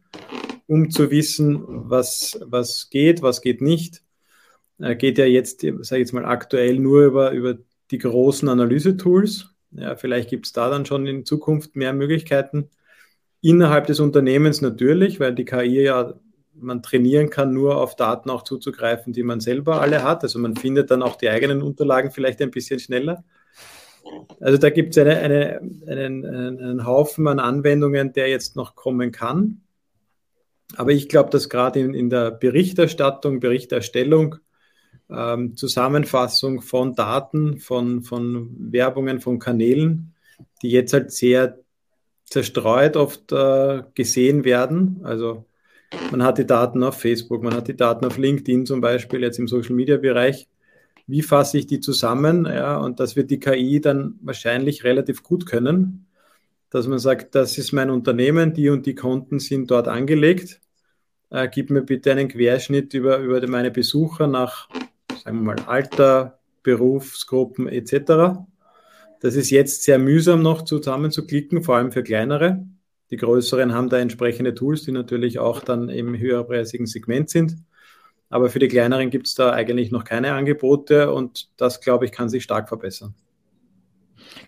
um 0.67 0.91
zu 0.91 1.09
wissen, 1.09 1.63
was, 1.67 2.39
was 2.45 2.89
geht, 2.91 3.23
was 3.23 3.41
geht 3.41 3.61
nicht. 3.61 4.03
Äh, 4.79 4.95
geht 4.95 5.17
ja 5.17 5.25
jetzt, 5.25 5.61
sage 5.61 5.77
ich 5.79 5.91
jetzt 5.91 6.13
mal, 6.13 6.25
aktuell 6.25 6.77
nur 6.77 7.05
über, 7.05 7.31
über 7.31 7.57
die 7.89 7.97
großen 7.97 8.47
Analysetools. 8.47 9.49
Ja, 9.71 9.95
vielleicht 9.95 10.29
gibt 10.29 10.45
es 10.45 10.53
da 10.53 10.69
dann 10.69 10.85
schon 10.85 11.07
in 11.07 11.25
Zukunft 11.25 11.75
mehr 11.75 11.93
Möglichkeiten. 11.93 12.69
Innerhalb 13.41 13.87
des 13.87 13.99
Unternehmens 13.99 14.61
natürlich, 14.61 15.19
weil 15.19 15.33
die 15.33 15.45
KI 15.45 15.83
ja 15.83 16.13
man 16.59 16.81
trainieren 16.81 17.29
kann, 17.29 17.53
nur 17.53 17.77
auf 17.77 17.95
Daten 17.95 18.29
auch 18.29 18.43
zuzugreifen, 18.43 19.13
die 19.13 19.23
man 19.23 19.39
selber 19.39 19.81
alle 19.81 20.03
hat. 20.03 20.23
Also 20.23 20.39
man 20.39 20.55
findet 20.55 20.91
dann 20.91 21.03
auch 21.03 21.15
die 21.15 21.29
eigenen 21.29 21.61
Unterlagen 21.61 22.11
vielleicht 22.11 22.41
ein 22.41 22.51
bisschen 22.51 22.79
schneller. 22.79 23.23
Also 24.39 24.57
da 24.57 24.69
gibt 24.69 24.95
es 24.95 24.97
eine, 24.97 25.17
eine, 25.17 25.61
einen, 25.87 26.25
einen 26.25 26.85
Haufen 26.85 27.27
an 27.27 27.39
Anwendungen, 27.39 28.13
der 28.13 28.29
jetzt 28.29 28.55
noch 28.55 28.75
kommen 28.75 29.11
kann. 29.11 29.61
Aber 30.75 30.91
ich 30.91 31.09
glaube, 31.09 31.29
dass 31.29 31.49
gerade 31.49 31.79
in, 31.79 31.93
in 31.93 32.09
der 32.09 32.31
Berichterstattung, 32.31 33.39
Berichterstellung, 33.39 34.35
ähm, 35.09 35.55
Zusammenfassung 35.55 36.61
von 36.61 36.93
Daten, 36.93 37.59
von, 37.59 38.03
von 38.03 38.55
Werbungen, 38.71 39.21
von 39.21 39.39
Kanälen, 39.39 40.13
die 40.61 40.69
jetzt 40.69 40.93
halt 40.93 41.11
sehr 41.11 41.59
zerstreut 42.25 42.97
oft 42.97 43.31
äh, 43.31 43.83
gesehen 43.95 44.43
werden. 44.43 44.99
Also 45.03 45.45
man 46.11 46.23
hat 46.23 46.37
die 46.37 46.45
Daten 46.45 46.83
auf 46.83 46.99
Facebook, 46.99 47.43
man 47.43 47.53
hat 47.53 47.67
die 47.67 47.75
Daten 47.75 48.05
auf 48.05 48.17
LinkedIn 48.17 48.65
zum 48.65 48.81
Beispiel, 48.81 49.21
jetzt 49.21 49.39
im 49.39 49.47
Social 49.47 49.75
Media 49.75 49.97
Bereich. 49.97 50.47
Wie 51.07 51.21
fasse 51.21 51.57
ich 51.57 51.67
die 51.67 51.79
zusammen? 51.79 52.45
Ja, 52.45 52.77
und 52.77 52.99
das 52.99 53.15
wird 53.15 53.31
die 53.31 53.39
KI 53.39 53.79
dann 53.79 54.19
wahrscheinlich 54.21 54.83
relativ 54.83 55.23
gut 55.23 55.45
können, 55.45 56.05
dass 56.69 56.87
man 56.87 56.99
sagt, 56.99 57.33
das 57.35 57.57
ist 57.57 57.71
mein 57.71 57.89
Unternehmen, 57.89 58.53
die 58.53 58.69
und 58.69 58.85
die 58.85 58.95
Konten 58.95 59.39
sind 59.39 59.71
dort 59.71 59.87
angelegt. 59.87 60.59
Äh, 61.29 61.49
gib 61.49 61.69
mir 61.69 61.81
bitte 61.83 62.11
einen 62.11 62.27
Querschnitt 62.27 62.93
über, 62.93 63.19
über 63.19 63.45
meine 63.47 63.71
Besucher 63.71 64.27
nach, 64.27 64.69
sagen 65.23 65.39
wir 65.39 65.55
mal, 65.55 65.59
Alter, 65.65 66.39
Berufsgruppen 66.63 67.69
etc. 67.69 68.43
Das 69.21 69.35
ist 69.35 69.49
jetzt 69.49 69.83
sehr 69.83 69.99
mühsam 69.99 70.41
noch 70.41 70.63
zusammenzuklicken, 70.63 71.63
vor 71.63 71.77
allem 71.77 71.93
für 71.93 72.03
kleinere. 72.03 72.65
Die 73.09 73.17
größeren 73.17 73.73
haben 73.73 73.89
da 73.89 73.99
entsprechende 73.99 74.53
Tools, 74.53 74.83
die 74.83 74.91
natürlich 74.91 75.39
auch 75.39 75.61
dann 75.61 75.89
im 75.89 76.17
höherpreisigen 76.17 76.87
Segment 76.87 77.29
sind. 77.29 77.55
Aber 78.29 78.49
für 78.49 78.59
die 78.59 78.67
kleineren 78.67 79.09
gibt 79.09 79.27
es 79.27 79.35
da 79.35 79.51
eigentlich 79.51 79.91
noch 79.91 80.03
keine 80.03 80.33
Angebote 80.33 81.13
und 81.13 81.49
das, 81.57 81.79
glaube 81.79 82.05
ich, 82.05 82.11
kann 82.11 82.27
sich 82.27 82.43
stark 82.43 82.67
verbessern. 82.67 83.15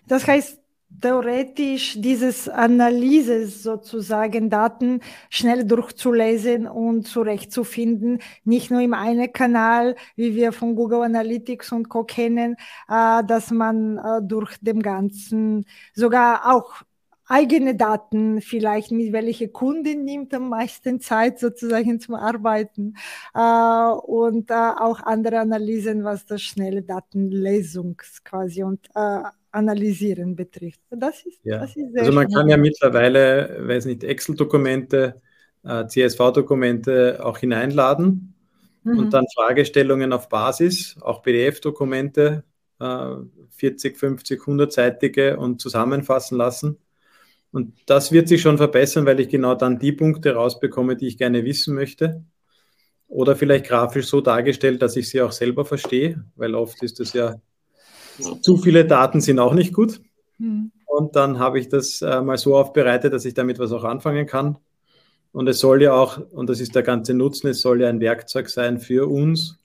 Das 0.06 0.26
heißt, 0.26 0.60
theoretisch 1.00 1.94
dieses 1.98 2.48
Analyse 2.48 3.46
sozusagen 3.46 4.50
Daten 4.50 5.00
schnell 5.30 5.64
durchzulesen 5.64 6.66
und 6.66 7.06
zurechtzufinden, 7.06 8.18
nicht 8.44 8.70
nur 8.70 8.80
im 8.80 8.92
einen 8.92 9.32
Kanal, 9.32 9.96
wie 10.16 10.34
wir 10.34 10.52
von 10.52 10.74
Google 10.74 11.02
Analytics 11.02 11.72
und 11.72 11.88
Co 11.88 12.04
kennen, 12.04 12.56
äh, 12.88 13.24
dass 13.24 13.50
man 13.50 13.98
äh, 13.98 14.20
durch 14.22 14.56
dem 14.60 14.82
Ganzen 14.82 15.64
sogar 15.94 16.52
auch 16.52 16.82
eigene 17.30 17.76
Daten, 17.76 18.40
vielleicht 18.40 18.90
mit 18.90 19.12
welche 19.12 19.48
Kundin 19.48 20.04
nimmt 20.04 20.34
am 20.34 20.48
meisten 20.48 21.00
Zeit 21.00 21.38
sozusagen 21.38 22.00
zum 22.00 22.16
Arbeiten 22.16 22.94
äh, 23.34 23.90
und 23.92 24.50
äh, 24.50 24.54
auch 24.54 25.00
andere 25.00 25.38
Analysen, 25.38 26.02
was 26.02 26.26
das 26.26 26.42
schnelle 26.42 26.82
Datenlesung 26.82 28.02
quasi 28.24 28.64
und 28.64 28.86
äh, 28.94 29.22
Analysieren 29.52 30.36
betrifft. 30.36 30.80
Das 30.90 31.24
ist, 31.24 31.40
ja. 31.42 31.58
das 31.58 31.74
ist 31.76 31.96
also 31.96 32.12
man 32.12 32.28
kann 32.30 32.48
ja 32.48 32.56
mittlerweile, 32.56 33.58
weiß 33.66 33.86
nicht, 33.86 34.04
Excel-Dokumente, 34.04 35.20
äh, 35.64 35.86
CSV-Dokumente 35.86 37.24
auch 37.24 37.38
hineinladen 37.38 38.34
mhm. 38.84 38.98
und 38.98 39.14
dann 39.14 39.26
Fragestellungen 39.34 40.12
auf 40.12 40.28
Basis, 40.28 40.96
auch 41.00 41.22
PDF-Dokumente, 41.22 42.44
40, 42.80 43.98
50, 43.98 44.40
100-seitige 44.40 45.36
und 45.36 45.60
zusammenfassen 45.60 46.38
lassen 46.38 46.78
und 47.52 47.74
das 47.86 48.12
wird 48.12 48.28
sich 48.28 48.40
schon 48.42 48.58
verbessern, 48.58 49.06
weil 49.06 49.20
ich 49.20 49.28
genau 49.28 49.54
dann 49.54 49.78
die 49.78 49.92
Punkte 49.92 50.34
rausbekomme, 50.34 50.96
die 50.96 51.08
ich 51.08 51.18
gerne 51.18 51.44
wissen 51.44 51.74
möchte. 51.74 52.24
Oder 53.08 53.34
vielleicht 53.34 53.66
grafisch 53.66 54.06
so 54.06 54.20
dargestellt, 54.20 54.82
dass 54.82 54.94
ich 54.94 55.08
sie 55.08 55.20
auch 55.20 55.32
selber 55.32 55.64
verstehe, 55.64 56.24
weil 56.36 56.54
oft 56.54 56.80
ist 56.82 57.00
das 57.00 57.12
ja, 57.12 57.40
zu 58.40 58.56
viele 58.56 58.84
Daten 58.84 59.20
sind 59.20 59.40
auch 59.40 59.52
nicht 59.52 59.72
gut. 59.72 60.00
Mhm. 60.38 60.70
Und 60.86 61.16
dann 61.16 61.38
habe 61.38 61.58
ich 61.58 61.68
das 61.68 62.02
äh, 62.02 62.20
mal 62.20 62.38
so 62.38 62.56
aufbereitet, 62.56 63.12
dass 63.12 63.24
ich 63.24 63.34
damit 63.34 63.58
was 63.58 63.72
auch 63.72 63.84
anfangen 63.84 64.26
kann. 64.26 64.58
Und 65.32 65.48
es 65.48 65.58
soll 65.60 65.82
ja 65.82 65.92
auch, 65.92 66.18
und 66.32 66.48
das 66.50 66.60
ist 66.60 66.74
der 66.74 66.82
ganze 66.82 67.14
Nutzen, 67.14 67.48
es 67.48 67.60
soll 67.60 67.80
ja 67.80 67.88
ein 67.88 68.00
Werkzeug 68.00 68.48
sein 68.48 68.78
für 68.78 69.08
uns 69.08 69.58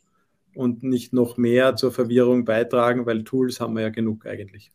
und 0.56 0.84
nicht 0.84 1.14
noch 1.14 1.38
mehr 1.38 1.76
zur 1.76 1.92
Verwirrung 1.92 2.46
beitragen, 2.46 3.06
weil 3.06 3.24
Tools 3.24 3.60
haben 3.60 3.76
wir 3.76 3.82
ja 3.82 3.90
genug 3.90 4.26
eigentlich. 4.26 4.72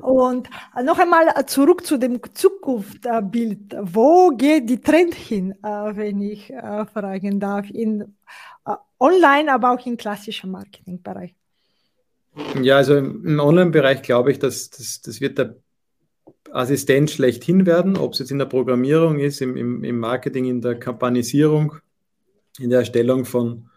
Und 0.00 0.48
noch 0.84 0.98
einmal 0.98 1.46
zurück 1.46 1.86
zu 1.86 1.96
dem 1.96 2.20
Zukunftsbild. 2.34 3.76
Wo 3.80 4.30
geht 4.30 4.68
die 4.68 4.80
Trend 4.80 5.14
hin, 5.14 5.52
äh, 5.62 5.96
wenn 5.96 6.20
ich 6.20 6.50
äh, 6.50 6.84
fragen 6.86 7.40
darf, 7.40 7.70
in 7.70 8.14
äh, 8.66 8.74
online, 8.98 9.52
aber 9.52 9.72
auch 9.72 9.86
im 9.86 9.96
klassischen 9.96 10.50
Marketingbereich? 10.50 11.34
Ja, 12.60 12.76
also 12.76 12.96
im 12.96 13.40
Online-Bereich 13.40 14.02
glaube 14.02 14.30
ich, 14.30 14.38
dass 14.38 14.68
das, 14.68 15.00
das 15.00 15.20
wird 15.20 15.38
der 15.38 15.56
Assistent 16.52 17.10
schlechthin 17.10 17.66
werden, 17.66 17.96
ob 17.96 18.12
es 18.12 18.18
jetzt 18.18 18.30
in 18.30 18.38
der 18.38 18.46
Programmierung 18.46 19.18
ist, 19.18 19.40
im, 19.40 19.82
im, 19.82 19.98
Marketing, 19.98 20.44
in 20.44 20.60
der 20.60 20.78
Kampagnisierung, 20.78 21.76
in 22.58 22.70
der 22.70 22.80
Erstellung 22.80 23.24
von, 23.24 23.70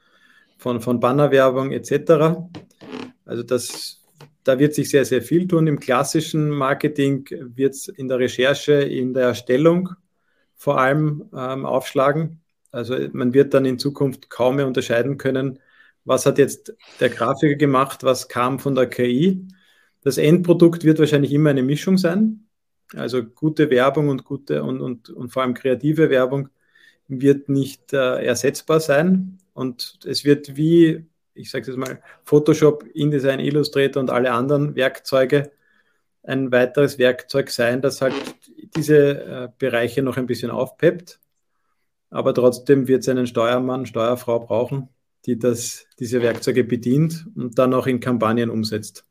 von, 0.57 0.81
von 0.81 0.99
Bannerwerbung 0.99 1.71
etc. 1.71 2.37
Also 3.25 3.43
das 3.43 4.01
da 4.43 4.59
wird 4.59 4.73
sich 4.73 4.89
sehr, 4.89 5.05
sehr 5.05 5.21
viel 5.21 5.47
tun. 5.47 5.67
Im 5.67 5.79
klassischen 5.79 6.49
Marketing 6.49 7.27
wird 7.29 7.75
es 7.75 7.87
in 7.87 8.07
der 8.07 8.19
Recherche, 8.19 8.73
in 8.73 9.13
der 9.13 9.27
Erstellung 9.27 9.89
vor 10.55 10.79
allem 10.79 11.29
ähm, 11.33 11.65
aufschlagen. 11.65 12.41
Also 12.71 12.95
man 13.13 13.33
wird 13.33 13.53
dann 13.53 13.65
in 13.65 13.79
Zukunft 13.79 14.29
kaum 14.29 14.57
mehr 14.57 14.67
unterscheiden 14.67 15.17
können, 15.17 15.59
was 16.05 16.25
hat 16.25 16.37
jetzt 16.37 16.73
der 16.99 17.09
Grafiker 17.09 17.55
gemacht, 17.55 18.03
was 18.03 18.27
kam 18.29 18.59
von 18.59 18.75
der 18.75 18.87
KI. 18.87 19.47
Das 20.01 20.17
Endprodukt 20.17 20.83
wird 20.83 20.99
wahrscheinlich 20.99 21.33
immer 21.33 21.49
eine 21.49 21.63
Mischung 21.63 21.97
sein. 21.97 22.47
Also 22.95 23.23
gute 23.23 23.69
Werbung 23.69 24.09
und 24.09 24.23
gute 24.23 24.63
und, 24.63 24.81
und, 24.81 25.09
und 25.09 25.29
vor 25.31 25.43
allem 25.43 25.53
kreative 25.53 26.09
Werbung 26.09 26.49
wird 27.07 27.49
nicht 27.49 27.93
äh, 27.93 28.23
ersetzbar 28.23 28.79
sein. 28.79 29.37
Und 29.53 29.99
es 30.05 30.25
wird 30.25 30.55
wie, 30.57 31.05
ich 31.39 31.49
sage 31.49 31.61
es 31.61 31.67
jetzt 31.69 31.77
mal, 31.77 32.01
Photoshop, 32.23 32.83
InDesign, 32.93 33.39
Illustrator 33.39 34.01
und 34.01 34.09
alle 34.09 34.31
anderen 34.31 34.75
Werkzeuge 34.75 35.51
ein 36.23 36.51
weiteres 36.51 36.99
Werkzeug 36.99 37.49
sein, 37.49 37.81
das 37.81 38.01
halt 38.01 38.13
diese 38.75 38.97
äh, 38.97 39.49
Bereiche 39.57 40.03
noch 40.03 40.17
ein 40.17 40.27
bisschen 40.27 40.51
aufpeppt. 40.51 41.19
Aber 42.09 42.33
trotzdem 42.33 42.87
wird 42.87 43.01
es 43.01 43.09
einen 43.09 43.27
Steuermann, 43.27 43.85
Steuerfrau 43.85 44.39
brauchen, 44.39 44.89
die 45.25 45.39
das, 45.39 45.87
diese 45.99 46.21
Werkzeuge 46.21 46.63
bedient 46.63 47.27
und 47.35 47.57
dann 47.57 47.73
auch 47.73 47.87
in 47.87 47.99
Kampagnen 47.99 48.49
umsetzt. 48.49 49.05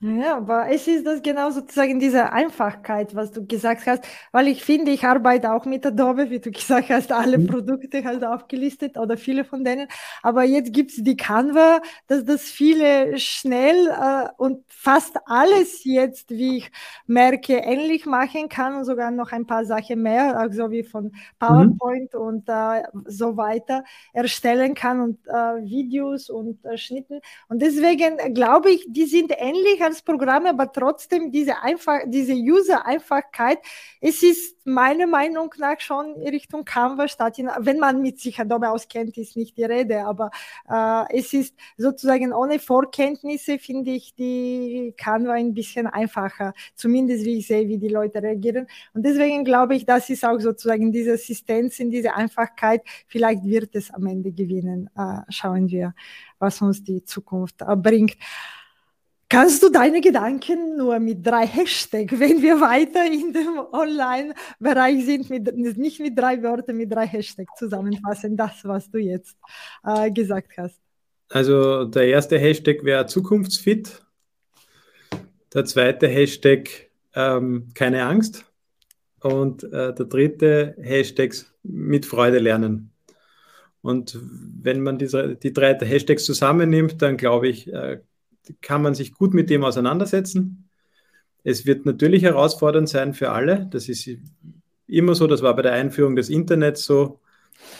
Ja, 0.00 0.36
aber 0.36 0.68
es 0.68 0.86
ist 0.86 1.06
das 1.06 1.22
genau 1.22 1.50
sozusagen 1.50 1.98
diese 1.98 2.30
Einfachkeit, 2.30 3.14
was 3.14 3.32
du 3.32 3.46
gesagt 3.46 3.86
hast, 3.86 4.04
weil 4.30 4.46
ich 4.46 4.62
finde, 4.62 4.90
ich 4.90 5.04
arbeite 5.04 5.50
auch 5.54 5.64
mit 5.64 5.86
Adobe, 5.86 6.28
wie 6.28 6.38
du 6.38 6.50
gesagt 6.52 6.90
hast, 6.90 7.12
alle 7.12 7.38
mhm. 7.38 7.46
Produkte 7.46 8.04
halt 8.04 8.22
aufgelistet 8.22 8.98
oder 8.98 9.16
viele 9.16 9.44
von 9.44 9.64
denen. 9.64 9.88
Aber 10.22 10.44
jetzt 10.44 10.74
gibt 10.74 10.90
es 10.90 11.02
die 11.02 11.16
Canva, 11.16 11.80
dass 12.08 12.26
das 12.26 12.42
viele 12.42 13.18
schnell 13.18 13.86
äh, 13.88 14.28
und 14.36 14.64
fast 14.68 15.16
alles 15.24 15.82
jetzt, 15.84 16.28
wie 16.28 16.58
ich 16.58 16.70
merke, 17.06 17.54
ähnlich 17.54 18.04
machen 18.04 18.50
kann 18.50 18.76
und 18.76 18.84
sogar 18.84 19.10
noch 19.10 19.32
ein 19.32 19.46
paar 19.46 19.64
Sachen 19.64 20.02
mehr, 20.02 20.38
also 20.38 20.70
wie 20.70 20.82
von 20.84 21.12
PowerPoint 21.38 22.12
mhm. 22.12 22.20
und 22.20 22.48
äh, 22.48 22.82
so 23.06 23.38
weiter 23.38 23.82
erstellen 24.12 24.74
kann 24.74 25.00
und 25.00 25.26
äh, 25.26 25.64
Videos 25.64 26.28
und 26.28 26.62
äh, 26.66 26.76
Schnitten. 26.76 27.20
Und 27.48 27.62
deswegen 27.62 28.34
glaube 28.34 28.70
ich, 28.70 28.84
die 28.90 29.06
sind 29.06 29.32
ähnlich 29.38 29.85
als 29.86 30.02
Programme, 30.02 30.50
aber 30.50 30.70
trotzdem 30.72 31.30
diese 31.30 31.62
einfach, 31.62 32.00
diese 32.06 32.34
User-Einfachkeit, 32.34 33.58
es 34.00 34.22
ist 34.22 34.56
meiner 34.66 35.06
Meinung 35.06 35.54
nach 35.58 35.80
schon 35.80 36.16
in 36.16 36.28
Richtung 36.28 36.64
Canva 36.64 37.08
statt, 37.08 37.38
wenn 37.60 37.78
man 37.78 38.02
mit 38.02 38.18
sich 38.20 38.38
Adobe 38.40 38.68
auskennt, 38.68 39.16
ist 39.16 39.36
nicht 39.36 39.56
die 39.56 39.64
Rede, 39.64 40.04
aber 40.04 40.30
äh, 40.68 41.18
es 41.18 41.32
ist 41.32 41.54
sozusagen 41.76 42.32
ohne 42.32 42.58
Vorkenntnisse, 42.58 43.58
finde 43.58 43.92
ich 43.92 44.14
die 44.14 44.92
Canva 44.96 45.34
ein 45.34 45.54
bisschen 45.54 45.86
einfacher, 45.86 46.52
zumindest 46.74 47.24
wie 47.24 47.38
ich 47.38 47.46
sehe, 47.46 47.68
wie 47.68 47.78
die 47.78 47.88
Leute 47.88 48.22
reagieren. 48.22 48.66
Und 48.92 49.06
deswegen 49.06 49.44
glaube 49.44 49.76
ich, 49.76 49.86
das 49.86 50.10
ist 50.10 50.24
auch 50.24 50.40
sozusagen 50.40 50.90
diese 50.90 51.12
Assistenz 51.12 51.78
in 51.78 51.90
diese 51.90 52.14
Einfachkeit, 52.14 52.82
vielleicht 53.06 53.44
wird 53.44 53.74
es 53.74 53.90
am 53.92 54.06
Ende 54.06 54.32
gewinnen. 54.32 54.90
Äh, 54.96 55.20
schauen 55.28 55.68
wir, 55.68 55.94
was 56.38 56.60
uns 56.60 56.82
die 56.82 57.04
Zukunft 57.04 57.62
äh, 57.62 57.76
bringt. 57.76 58.16
Kannst 59.28 59.60
du 59.62 59.70
deine 59.70 60.00
Gedanken 60.00 60.76
nur 60.76 61.00
mit 61.00 61.26
drei 61.26 61.46
Hashtags, 61.46 62.12
wenn 62.18 62.42
wir 62.42 62.60
weiter 62.60 63.04
in 63.06 63.32
dem 63.32 63.58
Online-Bereich 63.72 65.04
sind, 65.04 65.30
mit, 65.30 65.76
nicht 65.76 66.00
mit 66.00 66.16
drei 66.16 66.42
Wörtern, 66.42 66.76
mit 66.76 66.92
drei 66.92 67.06
Hashtags 67.06 67.58
zusammenfassen, 67.58 68.36
das, 68.36 68.64
was 68.64 68.88
du 68.90 68.98
jetzt 68.98 69.36
äh, 69.84 70.10
gesagt 70.12 70.52
hast? 70.56 70.80
Also 71.28 71.84
der 71.86 72.06
erste 72.06 72.38
Hashtag 72.38 72.84
wäre 72.84 73.06
Zukunftsfit. 73.06 74.02
Der 75.52 75.64
zweite 75.64 76.06
Hashtag 76.06 76.90
ähm, 77.14 77.68
keine 77.74 78.04
Angst. 78.04 78.44
Und 79.20 79.64
äh, 79.64 79.92
der 79.92 80.06
dritte 80.06 80.76
Hashtag 80.80 81.34
mit 81.64 82.06
Freude 82.06 82.38
lernen. 82.38 82.92
Und 83.82 84.18
wenn 84.20 84.82
man 84.82 84.98
diese, 84.98 85.34
die 85.34 85.52
drei 85.52 85.74
Hashtags 85.74 86.24
zusammennimmt, 86.24 87.02
dann 87.02 87.16
glaube 87.16 87.48
ich, 87.48 87.72
äh, 87.72 88.00
kann 88.60 88.82
man 88.82 88.94
sich 88.94 89.12
gut 89.12 89.34
mit 89.34 89.50
dem 89.50 89.64
auseinandersetzen. 89.64 90.68
Es 91.44 91.66
wird 91.66 91.86
natürlich 91.86 92.22
herausfordernd 92.22 92.88
sein 92.88 93.14
für 93.14 93.30
alle. 93.30 93.68
Das 93.70 93.88
ist 93.88 94.08
immer 94.86 95.14
so, 95.14 95.26
das 95.26 95.42
war 95.42 95.54
bei 95.54 95.62
der 95.62 95.72
Einführung 95.72 96.16
des 96.16 96.28
Internets 96.28 96.84
so, 96.84 97.20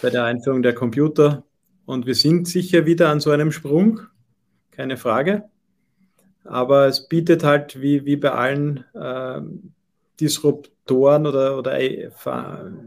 bei 0.03 0.11
der 0.11 0.25
Einführung 0.25 0.63
der 0.63 0.75
Computer. 0.75 1.45
Und 1.85 2.07
wir 2.07 2.15
sind 2.15 2.49
sicher 2.49 2.87
wieder 2.87 3.09
an 3.09 3.21
so 3.21 3.31
einem 3.31 3.53
Sprung, 3.53 4.01
keine 4.71 4.97
Frage. 4.97 5.45
Aber 6.45 6.87
es 6.87 7.09
bietet 7.09 7.45
halt, 7.45 7.81
wie, 7.81 8.05
wie 8.05 8.17
bei 8.17 8.33
allen 8.33 8.85
äh, 8.95 9.41
Disruptoren 10.21 11.27
oder, 11.27 11.59
oder 11.59 11.79
äh, 11.79 12.11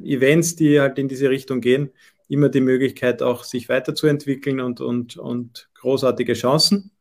Events, 0.04 0.56
die 0.56 0.80
halt 0.80 0.98
in 0.98 1.08
diese 1.08 1.30
Richtung 1.30 1.62
gehen, 1.62 1.92
immer 2.28 2.50
die 2.50 2.62
Möglichkeit, 2.62 3.22
auch 3.22 3.44
sich 3.44 3.70
weiterzuentwickeln 3.70 4.60
und, 4.60 4.82
und, 4.82 5.18
und 5.18 5.70
großartige 5.76 6.34
Chancen. 6.34 6.92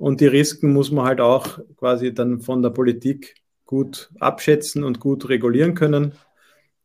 Und 0.00 0.22
die 0.22 0.26
Risiken 0.26 0.72
muss 0.72 0.90
man 0.90 1.04
halt 1.04 1.20
auch 1.20 1.58
quasi 1.76 2.14
dann 2.14 2.40
von 2.40 2.62
der 2.62 2.70
Politik 2.70 3.34
gut 3.66 4.10
abschätzen 4.18 4.82
und 4.82 4.98
gut 4.98 5.28
regulieren 5.28 5.74
können, 5.74 6.14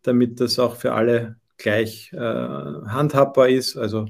damit 0.02 0.42
das 0.42 0.60
auch 0.60 0.76
für 0.76 0.92
alle 0.92 1.38
gleich 1.56 2.12
äh, 2.12 2.18
handhabbar 2.20 3.48
ist. 3.48 3.78
Also 3.78 4.08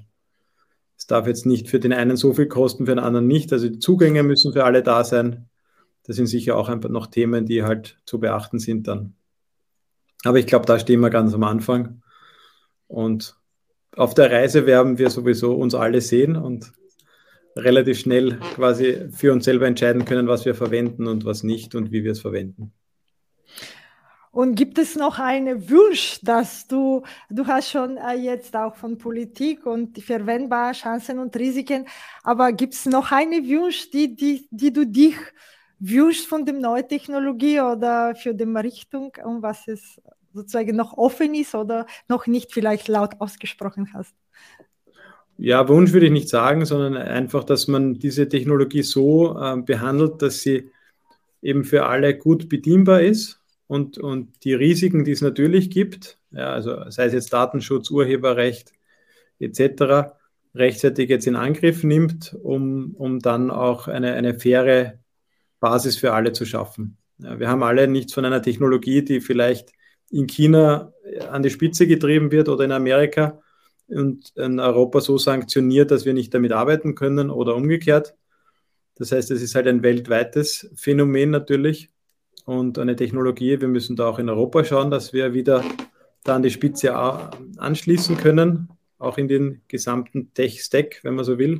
es 0.97 1.05
darf 1.05 1.27
jetzt 1.27 1.45
nicht 1.45 1.69
für 1.69 1.79
den 1.79 1.93
einen 1.93 2.17
so 2.17 2.33
viel 2.33 2.47
kosten, 2.47 2.87
für 2.87 2.95
den 2.95 3.03
anderen 3.03 3.27
nicht. 3.27 3.53
Also 3.53 3.69
die 3.69 3.77
Zugänge 3.77 4.23
müssen 4.23 4.53
für 4.53 4.63
alle 4.63 4.81
da 4.81 5.03
sein. 5.03 5.49
Das 6.01 6.15
sind 6.15 6.25
sicher 6.25 6.57
auch 6.57 6.67
einfach 6.67 6.89
noch 6.89 7.05
Themen, 7.05 7.45
die 7.45 7.61
halt 7.61 7.99
zu 8.07 8.19
beachten 8.19 8.57
sind 8.57 8.87
dann. 8.87 9.13
Aber 10.23 10.39
ich 10.39 10.47
glaube, 10.47 10.65
da 10.65 10.79
stehen 10.79 11.01
wir 11.01 11.11
ganz 11.11 11.31
am 11.35 11.43
Anfang. 11.43 12.01
Und 12.87 13.37
auf 13.95 14.15
der 14.15 14.31
Reise 14.31 14.65
werden 14.65 14.97
wir 14.97 15.11
sowieso 15.11 15.53
uns 15.53 15.75
alle 15.75 16.01
sehen 16.01 16.35
und 16.35 16.73
relativ 17.55 17.99
schnell 17.99 18.37
quasi 18.55 19.07
für 19.11 19.31
uns 19.33 19.45
selber 19.45 19.67
entscheiden 19.67 20.05
können, 20.05 20.27
was 20.27 20.45
wir 20.45 20.55
verwenden 20.55 21.07
und 21.07 21.25
was 21.25 21.43
nicht 21.43 21.75
und 21.75 21.91
wie 21.91 22.03
wir 22.03 22.11
es 22.11 22.21
verwenden. 22.21 22.73
Und 24.31 24.55
gibt 24.55 24.77
es 24.77 24.97
noch 24.97 25.17
einen 25.17 25.69
Wunsch, 25.69 26.19
dass 26.21 26.67
du, 26.67 27.03
du 27.29 27.47
hast 27.47 27.69
schon 27.69 27.95
äh, 27.95 28.15
jetzt 28.15 28.53
auch 28.53 28.75
von 28.75 28.97
Politik 28.97 29.65
und 29.65 29.95
die 29.95 30.01
verwendbaren 30.01 30.73
Chancen 30.73 31.19
und 31.19 31.33
Risiken, 31.37 31.87
aber 32.21 32.51
gibt 32.51 32.73
es 32.73 32.85
noch 32.85 33.13
einen 33.13 33.47
Wunsch, 33.47 33.89
die, 33.91 34.13
die, 34.13 34.45
die 34.51 34.73
du 34.73 34.85
dich 34.85 35.15
wünschst 35.79 36.27
von 36.27 36.45
der 36.45 36.55
neuen 36.55 36.85
Technologie 36.85 37.61
oder 37.61 38.13
für 38.13 38.33
die 38.33 38.43
Richtung, 38.43 39.13
um 39.23 39.41
was 39.41 39.69
es 39.69 40.01
sozusagen 40.33 40.75
noch 40.75 40.97
offen 40.97 41.33
ist 41.33 41.55
oder 41.55 41.85
noch 42.09 42.27
nicht 42.27 42.51
vielleicht 42.51 42.89
laut 42.89 43.21
ausgesprochen 43.21 43.93
hast? 43.93 44.13
Ja, 45.37 45.67
Wunsch 45.67 45.91
würde 45.93 46.05
ich 46.05 46.11
nicht 46.11 46.29
sagen, 46.29 46.65
sondern 46.65 46.95
einfach, 46.95 47.43
dass 47.43 47.67
man 47.67 47.95
diese 47.95 48.29
Technologie 48.29 48.83
so 48.83 49.37
äh, 49.39 49.57
behandelt, 49.57 50.21
dass 50.21 50.41
sie 50.41 50.69
eben 51.41 51.63
für 51.63 51.85
alle 51.85 52.17
gut 52.17 52.49
bedienbar 52.49 53.01
ist 53.01 53.41
und, 53.67 53.97
und 53.97 54.43
die 54.43 54.53
Risiken, 54.53 55.03
die 55.03 55.11
es 55.11 55.21
natürlich 55.21 55.69
gibt, 55.69 56.17
ja, 56.31 56.51
also 56.51 56.89
sei 56.89 57.05
es 57.05 57.13
jetzt 57.13 57.33
Datenschutz, 57.33 57.91
Urheberrecht 57.91 58.73
etc., 59.39 60.13
rechtzeitig 60.53 61.09
jetzt 61.09 61.27
in 61.27 61.35
Angriff 61.35 61.83
nimmt, 61.83 62.35
um, 62.41 62.95
um 62.97 63.19
dann 63.19 63.51
auch 63.51 63.87
eine, 63.87 64.13
eine 64.13 64.33
faire 64.39 64.99
Basis 65.59 65.97
für 65.97 66.13
alle 66.13 66.31
zu 66.31 66.45
schaffen. 66.45 66.97
Ja, 67.17 67.39
wir 67.39 67.49
haben 67.49 67.63
alle 67.63 67.87
nichts 67.87 68.13
von 68.13 68.25
einer 68.25 68.41
Technologie, 68.41 69.03
die 69.03 69.19
vielleicht 69.19 69.71
in 70.09 70.27
China 70.27 70.93
an 71.29 71.43
die 71.43 71.49
Spitze 71.49 71.87
getrieben 71.87 72.31
wird 72.31 72.47
oder 72.49 72.63
in 72.63 72.71
Amerika, 72.71 73.41
und 73.87 74.31
in 74.35 74.59
Europa 74.59 75.01
so 75.01 75.17
sanktioniert, 75.17 75.91
dass 75.91 76.05
wir 76.05 76.13
nicht 76.13 76.33
damit 76.33 76.51
arbeiten 76.51 76.95
können 76.95 77.29
oder 77.29 77.55
umgekehrt. 77.55 78.15
Das 78.95 79.11
heißt, 79.11 79.31
es 79.31 79.41
ist 79.41 79.55
halt 79.55 79.67
ein 79.67 79.83
weltweites 79.83 80.71
Phänomen 80.75 81.29
natürlich 81.29 81.89
und 82.45 82.79
eine 82.79 82.95
Technologie. 82.95 83.59
Wir 83.59 83.67
müssen 83.67 83.95
da 83.95 84.07
auch 84.07 84.19
in 84.19 84.29
Europa 84.29 84.63
schauen, 84.63 84.89
dass 84.89 85.13
wir 85.13 85.33
wieder 85.33 85.63
da 86.23 86.35
an 86.35 86.43
die 86.43 86.49
Spitze 86.49 86.95
anschließen 86.95 88.17
können, 88.17 88.69
auch 88.97 89.17
in 89.17 89.27
den 89.27 89.61
gesamten 89.67 90.33
Tech-Stack, 90.33 91.01
wenn 91.03 91.15
man 91.15 91.25
so 91.25 91.37
will. 91.37 91.59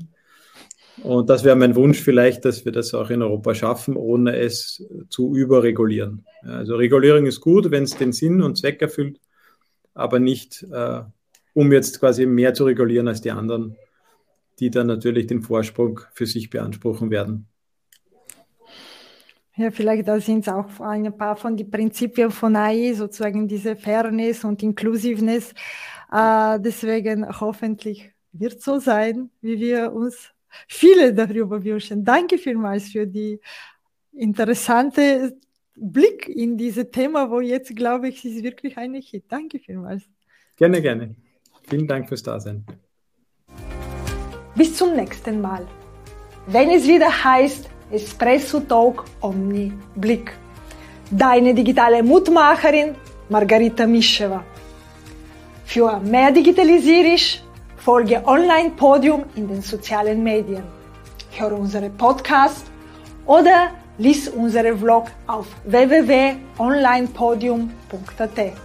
Und 1.04 1.30
das 1.30 1.44
wäre 1.44 1.58
mein 1.58 1.76
Wunsch 1.76 2.00
vielleicht, 2.00 2.46
dass 2.46 2.64
wir 2.64 2.72
das 2.72 2.94
auch 2.94 3.10
in 3.10 3.22
Europa 3.22 3.54
schaffen, 3.54 3.98
ohne 3.98 4.38
es 4.38 4.84
zu 5.10 5.36
überregulieren. 5.36 6.26
Also 6.42 6.76
Regulierung 6.78 7.26
ist 7.26 7.42
gut, 7.42 7.70
wenn 7.70 7.84
es 7.84 7.98
den 7.98 8.14
Sinn 8.14 8.42
und 8.42 8.58
Zweck 8.58 8.82
erfüllt, 8.82 9.20
aber 9.94 10.20
nicht 10.20 10.66
äh, 10.72 11.02
um 11.56 11.72
jetzt 11.72 12.00
quasi 12.00 12.26
mehr 12.28 12.54
zu 12.54 12.66
regulieren 12.66 13.08
als 13.08 13.22
die 13.22 13.32
anderen, 13.32 13.76
die 14.60 14.70
dann 14.70 14.88
natürlich 14.88 15.26
den 15.26 15.42
Vorsprung 15.42 16.02
für 16.14 16.28
sich 16.28 16.50
beanspruchen 16.50 17.10
werden. 17.10 17.48
Ja, 19.56 19.72
vielleicht 19.72 20.08
da 20.08 20.20
sind 20.20 20.46
es 20.46 20.50
auch 20.50 20.82
ein 20.82 21.18
paar 21.18 21.38
von 21.38 21.56
den 21.56 21.72
Prinzipien 21.72 22.30
von 22.30 22.58
AI, 22.58 22.94
sozusagen 22.94 23.48
diese 23.48 23.78
Fairness 23.78 24.44
und 24.44 24.62
Inclusiveness. 24.62 25.54
Äh, 26.12 26.60
deswegen 26.60 27.26
hoffentlich 27.40 28.12
wird 28.34 28.62
so 28.62 28.80
sein, 28.80 29.30
wie 29.40 29.58
wir 29.58 29.94
uns 29.94 30.34
viele 30.68 31.14
darüber 31.14 31.64
wünschen. 31.64 32.04
Danke 32.04 32.38
vielmals 32.38 32.90
für 32.90 33.08
die 33.08 33.40
interessante 34.12 35.38
Blick 35.74 36.28
in 36.28 36.58
dieses 36.58 36.92
Thema, 36.92 37.30
wo 37.32 37.40
jetzt 37.40 37.74
glaube 37.74 38.10
ich, 38.10 38.26
ist 38.26 38.44
wirklich 38.44 38.78
eine 38.78 39.00
Hit. 39.00 39.24
Danke 39.30 39.60
vielmals. 39.60 40.04
Gerne, 40.58 40.82
gerne. 40.82 41.16
Vielen 41.68 41.88
Dank 41.88 42.08
fürs 42.08 42.24
Dasein. 42.24 42.66
Bis 44.56 44.76
zum 44.76 44.96
nächsten 44.96 45.42
Mal. 45.42 45.68
Wenn 46.48 46.70
es 46.70 46.88
wieder 46.88 47.24
heißt 47.24 47.70
Espresso 47.92 48.62
Talk 48.62 49.06
Omni 49.22 49.72
Blick. 49.96 50.32
Deine 51.12 51.54
digitale 51.54 52.02
Mutmacherin 52.04 52.96
Margarita 53.30 53.86
Mischewa. 53.86 54.44
Für 55.66 56.00
mehr 56.00 56.32
Digitalisierisch 56.32 57.44
folge 57.78 58.26
Online 58.26 58.72
Podium 58.72 59.26
in 59.36 59.48
den 59.48 59.62
sozialen 59.62 60.24
Medien. 60.24 60.64
Hör 61.32 61.52
unsere 61.52 61.90
Podcast 61.90 62.66
oder 63.26 63.72
lies 63.98 64.30
unsere 64.30 64.78
Vlog 64.78 65.08
auf 65.28 65.48
www.onlinepodium.at. 65.66 68.65